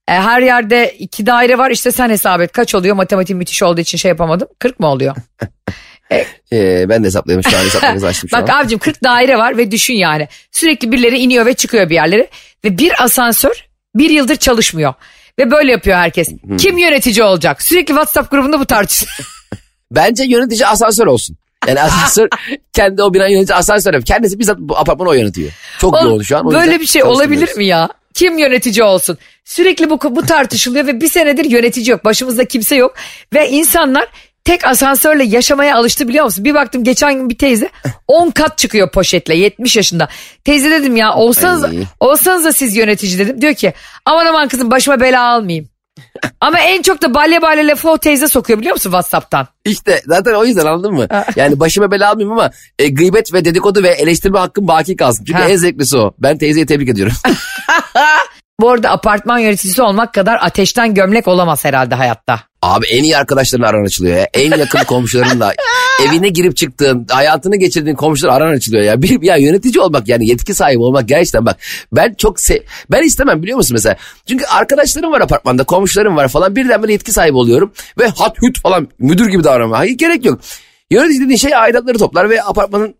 E, 0.08 0.12
her 0.12 0.42
yerde 0.42 0.96
iki 1.00 1.26
daire 1.26 1.58
var. 1.58 1.72
İşte 1.72 1.92
sen 1.92 2.10
hesap 2.10 2.42
et 2.42 2.52
kaç 2.52 2.76
oluyor? 2.76 2.96
Matematik 2.96 3.36
müthiş 3.36 3.64
olduğu 3.64 3.82
için 3.82 3.98
şey 3.98 4.10
yapamadım. 4.10 4.48
40 4.60 4.80
mı 4.80 4.88
oluyor? 4.88 5.16
Ee, 6.52 6.86
ben 6.90 7.04
de 7.04 7.08
hesapladım 7.08 7.44
şu 7.44 7.58
an 7.58 7.62
hesaplamayı 7.66 8.06
açtım 8.06 8.30
Bak 8.34 8.50
an. 8.50 8.62
abicim 8.62 8.80
40 8.80 9.04
daire 9.04 9.38
var 9.38 9.58
ve 9.58 9.72
düşün 9.72 9.94
yani. 9.94 10.28
Sürekli 10.52 10.92
birileri 10.92 11.18
iniyor 11.20 11.46
ve 11.46 11.54
çıkıyor 11.54 11.90
bir 11.90 11.96
yerlere. 11.96 12.28
Ve 12.66 12.78
bir 12.78 13.04
asansör 13.04 13.68
bir 13.96 14.10
yıldır 14.10 14.36
çalışmıyor. 14.36 14.94
Ve 15.40 15.52
böyle 15.52 15.72
yapıyor 15.72 15.98
herkes. 15.98 16.28
Hmm. 16.42 16.58
Kim 16.58 16.78
yönetici 16.78 17.24
olacak? 17.24 17.62
Sürekli 17.62 17.88
WhatsApp 17.88 18.32
grubunda 18.32 18.60
bu 18.60 18.66
tartışılıyor. 18.66 19.30
Bence 19.92 20.24
yönetici 20.24 20.68
asansör 20.68 21.08
olsun. 21.08 21.38
Yani 21.68 21.82
asansör 21.82 22.28
kendi 22.74 23.04
o 23.04 23.14
binanın 23.14 23.30
yönetici 23.30 23.56
asansör 23.56 23.94
yapıyor. 23.94 24.06
Kendisi 24.06 24.40
bizzat 24.40 24.58
bu 24.60 24.78
apartmanı 24.78 25.10
o 25.10 25.14
yönetiyor. 25.14 25.52
Çok 25.80 25.94
Oğlum, 25.94 26.08
yoğun 26.10 26.22
şu 26.22 26.38
an. 26.38 26.48
o 26.48 26.52
Böyle 26.52 26.80
bir 26.80 26.86
şey 26.86 27.04
olabilir 27.04 27.58
mi 27.58 27.66
ya? 27.66 27.90
Kim 28.18 28.38
yönetici 28.38 28.84
olsun? 28.84 29.18
Sürekli 29.46 29.90
bu, 29.90 30.00
bu 30.16 30.22
tartışılıyor 30.26 30.88
ve 30.88 31.02
bir 31.02 31.08
senedir 31.08 31.46
yönetici 31.46 31.90
yok. 31.90 32.06
Başımızda 32.06 32.46
kimse 32.46 32.76
yok. 32.76 32.96
Ve 33.34 33.50
insanlar 33.50 34.08
tek 34.44 34.68
asansörle 34.68 35.24
yaşamaya 35.24 35.76
alıştı 35.78 36.08
biliyor 36.08 36.26
musun? 36.26 36.46
Bir 36.46 36.54
baktım 36.54 36.84
geçen 36.84 37.14
gün 37.14 37.30
bir 37.30 37.38
teyze 37.38 37.70
10 38.08 38.30
kat 38.30 38.58
çıkıyor 38.58 38.92
poşetle 38.92 39.36
70 39.36 39.76
yaşında. 39.76 40.10
Teyze 40.44 40.72
dedim 40.72 40.96
ya 40.96 41.14
olsanız, 41.16 41.64
Ay. 41.64 41.78
olsanız 42.00 42.46
da 42.46 42.54
siz 42.54 42.76
yönetici 42.76 43.20
dedim. 43.20 43.42
Diyor 43.42 43.54
ki 43.54 43.74
aman 44.06 44.26
aman 44.26 44.48
kızım 44.48 44.72
başıma 44.72 45.00
bela 45.00 45.24
almayayım. 45.24 45.70
Ama 46.42 46.60
en 46.60 46.82
çok 46.82 47.02
da 47.02 47.14
balya 47.14 47.42
balya 47.42 47.68
lafı 47.68 47.90
o 47.90 47.98
teyze 47.98 48.28
sokuyor 48.28 48.60
biliyor 48.60 48.76
musun 48.76 48.90
Whatsapp'tan? 48.90 49.48
İşte 49.66 50.02
zaten 50.06 50.34
o 50.34 50.46
yüzden 50.46 50.66
anladın 50.66 50.94
mı? 50.94 51.08
Yani 51.36 51.60
başıma 51.60 51.92
bela 51.92 52.10
almayayım 52.10 52.32
ama 52.34 52.52
e, 52.80 52.88
gıybet 52.90 53.34
ve 53.34 53.46
dedikodu 53.46 53.84
ve 53.84 53.90
eleştirme 53.90 54.40
hakkım 54.40 54.68
baki 54.68 54.96
kalsın. 54.96 55.26
Çünkü 55.26 55.40
Ha. 55.40 55.50
en 55.50 55.56
zevklisi 55.56 55.98
o. 55.98 56.14
Ben 56.20 56.38
teyzeyi 56.38 56.66
tebrik 56.66 56.90
ediyorum. 56.90 57.14
Bu 58.60 58.70
arada 58.70 58.90
apartman 58.90 59.40
yöneticisi 59.40 59.82
olmak 59.82 60.14
kadar 60.14 60.38
ateşten 60.42 60.94
gömlek 60.94 61.28
olamaz 61.28 61.66
herhalde 61.66 61.96
hayatta. 61.96 62.40
Abi 62.62 62.86
en 62.86 63.04
iyi 63.04 63.18
arkadaşların 63.18 63.66
aran 63.66 63.86
açılıyor 63.86 64.18
ya. 64.18 64.28
En 64.34 64.58
yakın 64.58 64.84
komşularınla 64.84 65.54
evine 66.08 66.30
girip 66.30 66.58
çıktığın, 66.58 67.06
hayatını 67.10 67.56
geçirdiğin 67.56 67.96
komşular 67.96 68.34
aran 68.42 68.54
açılıyor 68.54 68.84
ya. 68.84 69.02
Bir, 69.02 69.22
ya 69.22 69.36
yönetici 69.36 69.80
olmak 69.80 70.08
yani 70.08 70.30
yetki 70.30 70.54
sahibi 70.54 70.80
olmak 70.80 71.08
gerçekten 71.08 71.46
bak. 71.46 71.58
Ben 71.92 72.14
çok 72.14 72.40
se 72.40 72.64
ben 72.92 73.04
istemem 73.04 73.44
biliyor 73.44 73.58
musun 73.58 73.74
mesela? 73.74 73.96
Çünkü 74.28 74.46
arkadaşlarım 74.46 75.12
var 75.12 75.22
apartmanda, 75.22 75.64
komşularım 75.64 76.16
var 76.16 76.28
falan. 76.28 76.56
Birden 76.56 76.82
böyle 76.82 76.94
yetki 76.94 77.12
sahibi 77.12 77.38
oluyorum 77.38 77.72
ve 78.00 78.08
hat 78.08 78.38
hüt 78.42 78.62
falan 78.62 78.88
müdür 79.00 79.28
gibi 79.28 79.44
davranma. 79.44 79.78
Hayır 79.78 79.98
gerek 79.98 80.26
yok. 80.26 80.40
Yönetici 80.92 81.22
dediğin 81.22 81.38
şey 81.38 81.56
aidatları 81.56 81.98
toplar 81.98 82.30
ve 82.30 82.44
apartmanın 82.44 82.96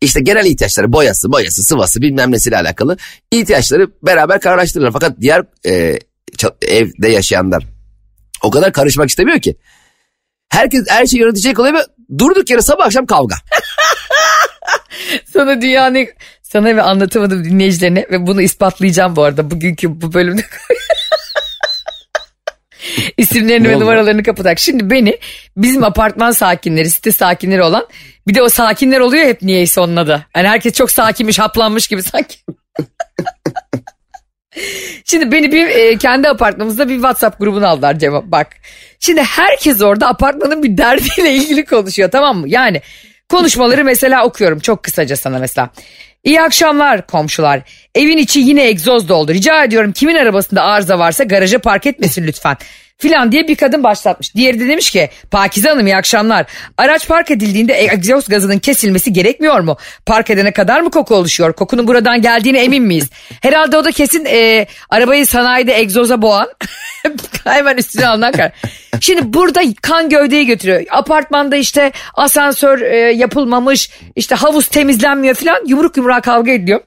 işte 0.00 0.20
genel 0.20 0.46
ihtiyaçları 0.46 0.92
boyası, 0.92 1.32
boyası, 1.32 1.62
sıvası 1.62 2.02
bilmem 2.02 2.32
nesiyle 2.32 2.56
alakalı 2.56 2.96
ihtiyaçları 3.30 3.90
beraber 4.02 4.40
kararlaştırırlar. 4.40 4.92
Fakat 4.92 5.20
diğer 5.20 5.42
e, 5.66 5.98
evde 6.62 7.08
yaşayanlar 7.08 7.64
o 8.42 8.50
kadar 8.50 8.72
karışmak 8.72 9.08
istemiyor 9.08 9.40
ki. 9.40 9.56
Herkes 10.48 10.84
her 10.88 11.06
şeyi 11.06 11.20
yönetecek 11.20 11.58
oluyor 11.58 11.74
ve 11.74 11.86
durduk 12.18 12.50
yere 12.50 12.62
sabah 12.62 12.86
akşam 12.86 13.06
kavga. 13.06 13.36
Sana 15.32 15.62
dünyanın 15.62 16.06
sana 16.42 16.76
ve 16.76 16.82
anlatamadım 16.82 17.44
dinleyicilerine 17.44 18.06
ve 18.10 18.26
bunu 18.26 18.42
ispatlayacağım 18.42 19.16
bu 19.16 19.22
arada 19.22 19.50
bugünkü 19.50 20.00
bu 20.00 20.12
bölümde. 20.12 20.42
İsimlerini 23.16 23.68
ve 23.68 23.80
numaralarını 23.80 24.22
kapatarak. 24.22 24.58
Şimdi 24.58 24.90
beni 24.90 25.18
bizim 25.56 25.84
apartman 25.84 26.30
sakinleri, 26.30 26.90
site 26.90 27.12
sakinleri 27.12 27.62
olan 27.62 27.86
bir 28.28 28.34
de 28.34 28.42
o 28.42 28.48
sakinler 28.48 29.00
oluyor 29.00 29.26
hep 29.26 29.42
niyeyse 29.42 29.80
onun 29.80 29.96
adı. 29.96 30.26
Hani 30.32 30.48
herkes 30.48 30.72
çok 30.72 30.90
sakinmiş, 30.90 31.38
haplanmış 31.38 31.88
gibi 31.88 32.02
sanki. 32.02 32.36
Şimdi 35.04 35.32
beni 35.32 35.52
bir 35.52 35.66
e, 35.66 35.98
kendi 35.98 36.28
apartmanımızda 36.28 36.88
bir 36.88 36.94
WhatsApp 36.94 37.38
grubuna 37.38 37.68
aldılar 37.68 37.98
Cem. 37.98 38.32
Bak. 38.32 38.48
Şimdi 39.00 39.22
herkes 39.22 39.82
orada 39.82 40.08
apartmanın 40.08 40.62
bir 40.62 40.78
derdiyle 40.78 41.34
ilgili 41.34 41.64
konuşuyor 41.64 42.10
tamam 42.10 42.38
mı? 42.38 42.48
Yani 42.48 42.80
konuşmaları 43.28 43.84
mesela 43.84 44.26
okuyorum 44.26 44.58
çok 44.58 44.82
kısaca 44.82 45.16
sana 45.16 45.38
mesela. 45.38 45.70
İyi 46.24 46.42
akşamlar 46.42 47.06
komşular. 47.06 47.60
Evin 47.94 48.18
içi 48.18 48.40
yine 48.40 48.68
egzoz 48.68 49.08
doldu. 49.08 49.34
Rica 49.34 49.64
ediyorum 49.64 49.92
kimin 49.92 50.14
arabasında 50.14 50.62
arıza 50.62 50.98
varsa 50.98 51.24
garaja 51.24 51.58
park 51.58 51.86
etmesin 51.86 52.26
lütfen. 52.26 52.56
Filan 52.98 53.32
diye 53.32 53.48
bir 53.48 53.56
kadın 53.56 53.82
başlatmış. 53.82 54.34
Diğeri 54.34 54.60
de 54.60 54.68
demiş 54.68 54.90
ki 54.90 55.10
Pakize 55.30 55.68
Hanım 55.68 55.86
iyi 55.86 55.96
akşamlar. 55.96 56.46
Araç 56.78 57.08
park 57.08 57.30
edildiğinde 57.30 57.74
egzoz 57.74 58.28
gazının 58.28 58.58
kesilmesi 58.58 59.12
gerekmiyor 59.12 59.60
mu? 59.60 59.76
Park 60.06 60.30
edene 60.30 60.52
kadar 60.52 60.80
mı 60.80 60.90
koku 60.90 61.14
oluşuyor? 61.14 61.52
Kokunun 61.52 61.86
buradan 61.86 62.22
geldiğine 62.22 62.64
emin 62.64 62.82
miyiz? 62.82 63.10
Herhalde 63.40 63.76
o 63.76 63.84
da 63.84 63.92
kesin 63.92 64.24
e, 64.24 64.66
arabayı 64.90 65.26
sanayide 65.26 65.74
egzoza 65.74 66.22
boğan. 66.22 66.48
Hemen 67.44 67.76
üstüne 67.76 68.06
alınan 68.06 68.32
kar. 68.32 68.52
Şimdi 69.00 69.32
burada 69.32 69.60
kan 69.82 70.08
gövdeyi 70.08 70.46
götürüyor. 70.46 70.84
Apartmanda 70.90 71.56
işte 71.56 71.92
asansör 72.14 72.80
e, 72.80 72.96
yapılmamış, 72.96 73.90
işte 74.16 74.34
havuz 74.34 74.68
temizlenmiyor 74.68 75.34
falan 75.34 75.66
yumruk 75.66 75.96
yumruğa 75.96 76.20
kavga 76.20 76.52
ediliyor. 76.52 76.80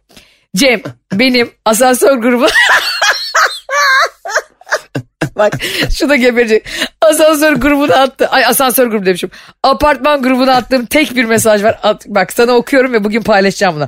Cem 0.56 0.82
benim 1.14 1.52
asansör 1.66 2.18
grubu 2.18 2.48
Bak 5.36 5.54
şu 5.98 6.10
da 6.10 6.16
geberecek. 6.16 6.66
Asansör 7.02 7.54
grubuna 7.54 7.96
attı. 7.96 8.28
Ay 8.28 8.46
asansör 8.46 8.88
grubu 8.88 9.06
demişim. 9.06 9.30
Apartman 9.64 10.22
grubuna 10.22 10.54
attığım 10.56 10.86
tek 10.86 11.16
bir 11.16 11.26
mesaj 11.26 11.64
var. 11.64 11.80
At- 11.84 12.08
bak 12.08 12.34
sana 12.34 12.52
okuyorum 12.52 12.94
ve 12.94 13.04
bugün 13.04 13.22
paylaşacağım 13.22 13.76
bunu. 13.76 13.88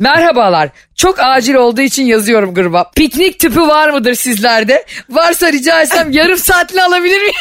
Merhabalar. 0.00 0.68
Çok 0.94 1.16
acil 1.20 1.54
olduğu 1.54 1.80
için 1.80 2.04
yazıyorum 2.04 2.54
gruba. 2.54 2.90
Piknik 2.96 3.40
tüpü 3.40 3.60
var 3.60 3.90
mıdır 3.90 4.14
sizlerde? 4.14 4.84
Varsa 5.10 5.52
rica 5.52 5.82
etsem 5.82 6.10
yarım 6.10 6.38
saatli 6.38 6.82
alabilir 6.82 7.20
miyim? 7.20 7.34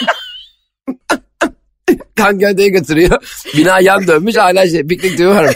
Kan 2.15 2.39
götürüyor. 2.39 3.23
Bina 3.57 3.79
yan 3.79 4.07
dönmüş 4.07 4.35
hala 4.35 4.69
şey 4.69 4.87
piknik 4.87 5.11
tüpü 5.11 5.27
var. 5.27 5.55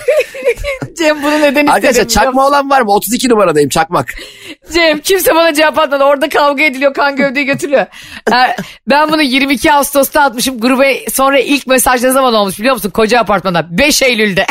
Cem 1.00 1.24
bunu 1.24 1.32
neden 1.32 1.50
istedim? 1.50 1.70
Arkadaşlar 1.70 2.08
çakma 2.08 2.48
olan 2.48 2.70
var 2.70 2.82
mı? 2.82 2.92
32 2.92 3.30
numaradayım 3.30 3.70
çakmak. 3.70 4.14
Cem 4.74 5.00
kimse 5.00 5.36
bana 5.36 5.54
cevap 5.54 5.80
atmadı. 5.80 6.04
Orada 6.04 6.30
kavga 6.30 6.64
ediliyor 6.64 6.94
kan 6.94 7.16
gövdeyi 7.16 7.46
götürüyor. 7.46 7.86
Ben 8.88 9.12
bunu 9.12 9.22
22 9.22 9.74
Ağustos'ta 9.74 10.22
atmışım. 10.22 10.60
Gruba 10.60 10.84
sonra 11.14 11.40
ilk 11.40 11.68
mesaj 11.68 12.04
ne 12.04 12.12
zaman 12.12 12.34
olmuş 12.34 12.60
biliyor 12.60 12.74
musun? 12.74 12.90
Koca 12.90 13.20
apartmanda. 13.20 13.78
5 13.78 14.02
Eylül'de. 14.02 14.46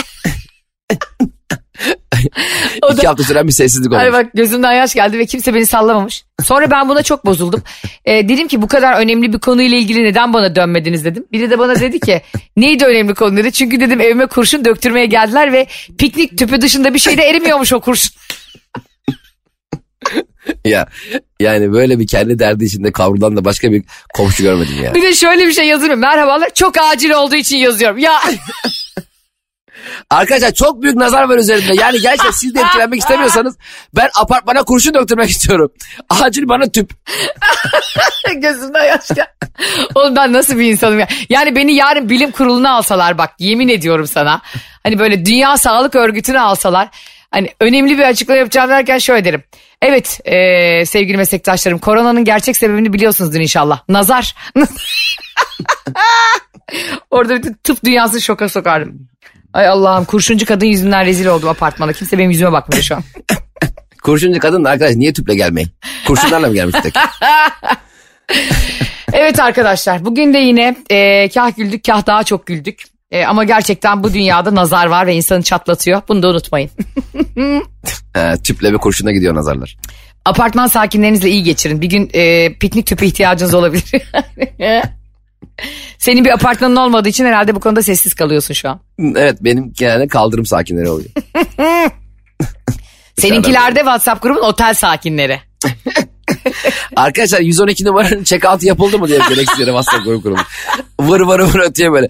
O 2.83 2.92
İki 2.92 3.02
da- 3.02 3.09
hafta 3.09 3.24
süren 3.24 3.46
bir 3.46 3.52
sessizlik 3.52 3.92
olmuş. 3.92 4.04
Ay 4.04 4.12
bak 4.12 4.26
gözümden 4.35 4.72
yaş 4.72 4.94
geldi 4.94 5.18
ve 5.18 5.26
kimse 5.26 5.54
beni 5.54 5.66
sallamamış. 5.66 6.24
Sonra 6.44 6.70
ben 6.70 6.88
buna 6.88 7.02
çok 7.02 7.26
bozuldum. 7.26 7.62
Ee, 8.04 8.28
dedim 8.28 8.48
ki 8.48 8.62
bu 8.62 8.68
kadar 8.68 9.00
önemli 9.00 9.33
bir 9.33 9.38
konuyla 9.38 9.78
ilgili 9.78 10.04
neden 10.04 10.33
bana 10.33 10.57
dönmediniz 10.57 11.04
dedim. 11.04 11.24
Biri 11.33 11.50
de 11.50 11.59
bana 11.59 11.81
dedi 11.81 12.00
ki 12.00 12.22
neydi 12.57 12.85
önemli 12.85 13.14
konu 13.14 13.37
dedi. 13.37 13.52
Çünkü 13.52 13.81
dedim 13.81 14.00
evime 14.00 14.26
kurşun 14.26 14.64
döktürmeye 14.64 15.07
geldiler 15.07 15.52
ve 15.52 15.66
piknik 15.98 16.38
tüpü 16.38 16.61
dışında 16.61 16.94
bir 16.94 16.98
şey 16.98 17.18
de 17.18 17.22
erimiyormuş 17.22 17.72
o 17.72 17.81
kurşun. 17.81 18.11
Ya 20.64 20.87
yani 21.40 21.72
böyle 21.72 21.98
bir 21.98 22.07
kendi 22.07 22.38
derdi 22.38 22.64
içinde 22.64 22.92
kavrulan 22.92 23.37
da 23.37 23.44
başka 23.44 23.72
bir 23.72 23.83
komşu 24.14 24.42
görmedim 24.42 24.74
ya. 24.85 24.94
Bir 24.94 25.02
de 25.02 25.14
şöyle 25.14 25.46
bir 25.46 25.52
şey 25.52 25.66
yazıyorum. 25.66 26.00
Merhabalar 26.00 26.50
çok 26.54 26.74
acil 26.78 27.11
olduğu 27.11 27.37
için 27.37 27.57
yazıyorum. 27.57 27.98
Ya 27.98 28.12
Arkadaşlar 30.11 30.53
çok 30.55 30.83
büyük 30.83 30.97
nazar 30.97 31.29
var 31.29 31.38
üzerimde. 31.38 31.75
Yani 31.75 31.99
gerçekten 32.03 32.31
siz 32.31 32.55
de 32.55 32.61
etkilenmek 32.61 33.01
istemiyorsanız 33.01 33.57
ben 33.97 34.09
apartmana 34.21 34.62
kurşun 34.62 34.95
döktürmek 34.95 35.31
istiyorum. 35.31 35.73
Acil 36.11 36.49
bana 36.49 36.73
tüp. 36.73 36.91
gözümden 38.37 38.85
yaş 38.85 39.09
geldi. 39.09 39.53
Oğlum 39.95 40.17
ben 40.17 40.33
nasıl 40.33 40.59
bir 40.59 40.71
insanım 40.71 40.99
ya. 40.99 41.09
Yani 41.29 41.57
beni 41.57 41.75
yarın 41.75 42.09
bilim 42.09 42.31
kuruluna 42.31 42.71
alsalar 42.71 43.19
bak 43.19 43.31
yemin 43.38 43.69
ediyorum 43.69 44.07
sana. 44.07 44.41
Hani 44.83 44.99
böyle 44.99 45.27
Dünya 45.27 45.57
Sağlık 45.57 45.95
Örgütü'ne 45.95 46.41
alsalar. 46.41 46.88
Hani 47.31 47.49
önemli 47.61 47.99
bir 47.99 48.03
açıklama 48.03 48.38
yapacağım 48.38 48.71
derken 48.71 48.99
şöyle 48.99 49.25
derim. 49.25 49.43
Evet 49.83 50.21
eee, 50.27 50.85
sevgili 50.87 51.17
meslektaşlarım 51.17 51.79
koronanın 51.79 52.25
gerçek 52.25 52.57
sebebini 52.57 52.93
biliyorsunuzdur 52.93 53.41
inşallah. 53.41 53.81
Nazar. 53.88 54.35
Orada 57.11 57.37
bütün 57.37 57.55
tıp 57.55 57.85
dünyasını 57.85 58.21
şoka 58.21 58.49
sokardım. 58.49 59.09
Ay 59.59 59.68
Allah'ım 59.68 60.05
kurşuncu 60.05 60.47
kadın 60.47 60.66
yüzünden 60.66 61.07
rezil 61.07 61.27
oldum 61.27 61.49
apartmanda. 61.49 61.92
Kimse 61.92 62.18
benim 62.18 62.31
yüzüme 62.31 62.53
bakmıyor 62.53 62.83
şu 62.83 62.97
an. 62.97 63.03
Kurşuncu 64.03 64.40
kadın 64.40 64.64
da 64.64 64.71
arkadaş 64.71 64.97
niye 64.97 65.12
tüple 65.12 65.35
gelmeyin? 65.35 65.71
Kurşunlarla 66.07 66.49
mı 66.49 66.55
gelmiş 66.55 66.77
tek? 66.83 66.94
Evet 69.12 69.40
arkadaşlar 69.40 70.05
bugün 70.05 70.35
de 70.35 70.38
yine 70.38 70.77
e, 70.90 71.29
kah 71.29 71.57
güldük 71.57 71.85
kah 71.85 72.07
daha 72.07 72.25
çok 72.25 72.47
güldük. 72.47 72.83
E, 73.11 73.25
ama 73.25 73.44
gerçekten 73.44 74.03
bu 74.03 74.14
dünyada 74.14 74.55
nazar 74.55 74.87
var 74.87 75.07
ve 75.07 75.14
insanı 75.14 75.42
çatlatıyor. 75.42 76.03
Bunu 76.09 76.23
da 76.23 76.29
unutmayın. 76.29 76.71
Ee, 78.16 78.35
tüple 78.44 78.73
ve 78.73 78.77
kurşuna 78.77 79.13
gidiyor 79.13 79.35
nazarlar. 79.35 79.77
Apartman 80.25 80.67
sakinlerinizle 80.67 81.31
iyi 81.31 81.42
geçirin. 81.42 81.81
Bir 81.81 81.87
gün 81.87 82.11
e, 82.15 82.52
piknik 82.59 82.87
tüpü 82.87 83.04
ihtiyacınız 83.04 83.54
olabilir. 83.54 84.02
Senin 85.98 86.25
bir 86.25 86.31
apartmanın 86.31 86.77
olmadığı 86.77 87.09
için 87.09 87.25
herhalde 87.25 87.54
bu 87.54 87.61
konuda 87.61 87.83
sessiz 87.83 88.15
kalıyorsun 88.15 88.54
şu 88.54 88.69
an. 88.69 88.81
Evet 89.17 89.38
benim 89.40 89.73
genelde 89.73 90.09
kaldırım 90.09 90.46
sakinleri 90.46 90.88
oluyor. 90.88 91.11
Seninkiler 93.17 93.75
de 93.75 93.79
WhatsApp 93.79 94.23
grubun 94.23 94.40
otel 94.42 94.75
sakinleri. 94.75 95.40
Arkadaşlar 96.96 97.40
112 97.40 97.85
numaranın 97.85 98.25
check 98.25 98.44
out 98.44 98.63
yapıldı 98.63 98.98
mı 98.98 99.09
diye 99.09 99.19
gereksiz 99.29 99.59
yere 99.59 99.71
WhatsApp 99.71 100.04
grubu 100.04 100.23
kurulmuş. 100.23 100.42
Vır 101.00 101.21
vır 101.21 101.40
vır 101.40 101.61
ötüyor 101.61 101.92
böyle. 101.92 102.09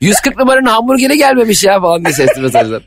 140 0.00 0.36
numaranın 0.38 0.66
hamburgeri 0.66 1.16
gelmemiş 1.16 1.64
ya 1.64 1.80
falan 1.80 2.04
diye 2.04 2.14
sesli 2.14 2.40
mesajlar. 2.40 2.82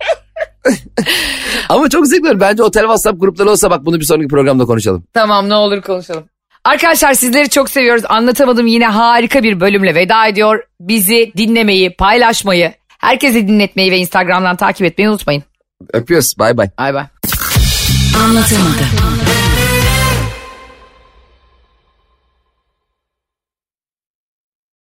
Ama 1.69 1.89
çok 1.89 2.07
zevkli. 2.07 2.39
Bence 2.39 2.63
otel 2.63 2.81
WhatsApp 2.81 3.19
grupları 3.19 3.49
olsa 3.49 3.69
bak 3.69 3.85
bunu 3.85 3.99
bir 3.99 4.05
sonraki 4.05 4.27
programda 4.27 4.65
konuşalım. 4.65 5.03
Tamam 5.13 5.49
ne 5.49 5.55
olur 5.55 5.81
konuşalım. 5.81 6.23
Arkadaşlar 6.65 7.13
sizleri 7.13 7.49
çok 7.49 7.69
seviyoruz. 7.69 8.03
Anlatamadım 8.09 8.67
yine 8.67 8.85
harika 8.87 9.43
bir 9.43 9.59
bölümle 9.59 9.95
veda 9.95 10.27
ediyor. 10.27 10.63
Bizi 10.79 11.31
dinlemeyi, 11.37 11.95
paylaşmayı, 11.95 12.73
herkese 12.99 13.47
dinletmeyi 13.47 13.91
ve 13.91 13.97
Instagram'dan 13.97 14.55
takip 14.55 14.85
etmeyi 14.87 15.09
unutmayın. 15.09 15.43
Öpüyoruz. 15.93 16.35
Bay 16.39 16.57
bay. 16.57 16.69
Bay 16.77 16.93
bay. 16.93 17.05
Anlatamadım. 18.23 19.00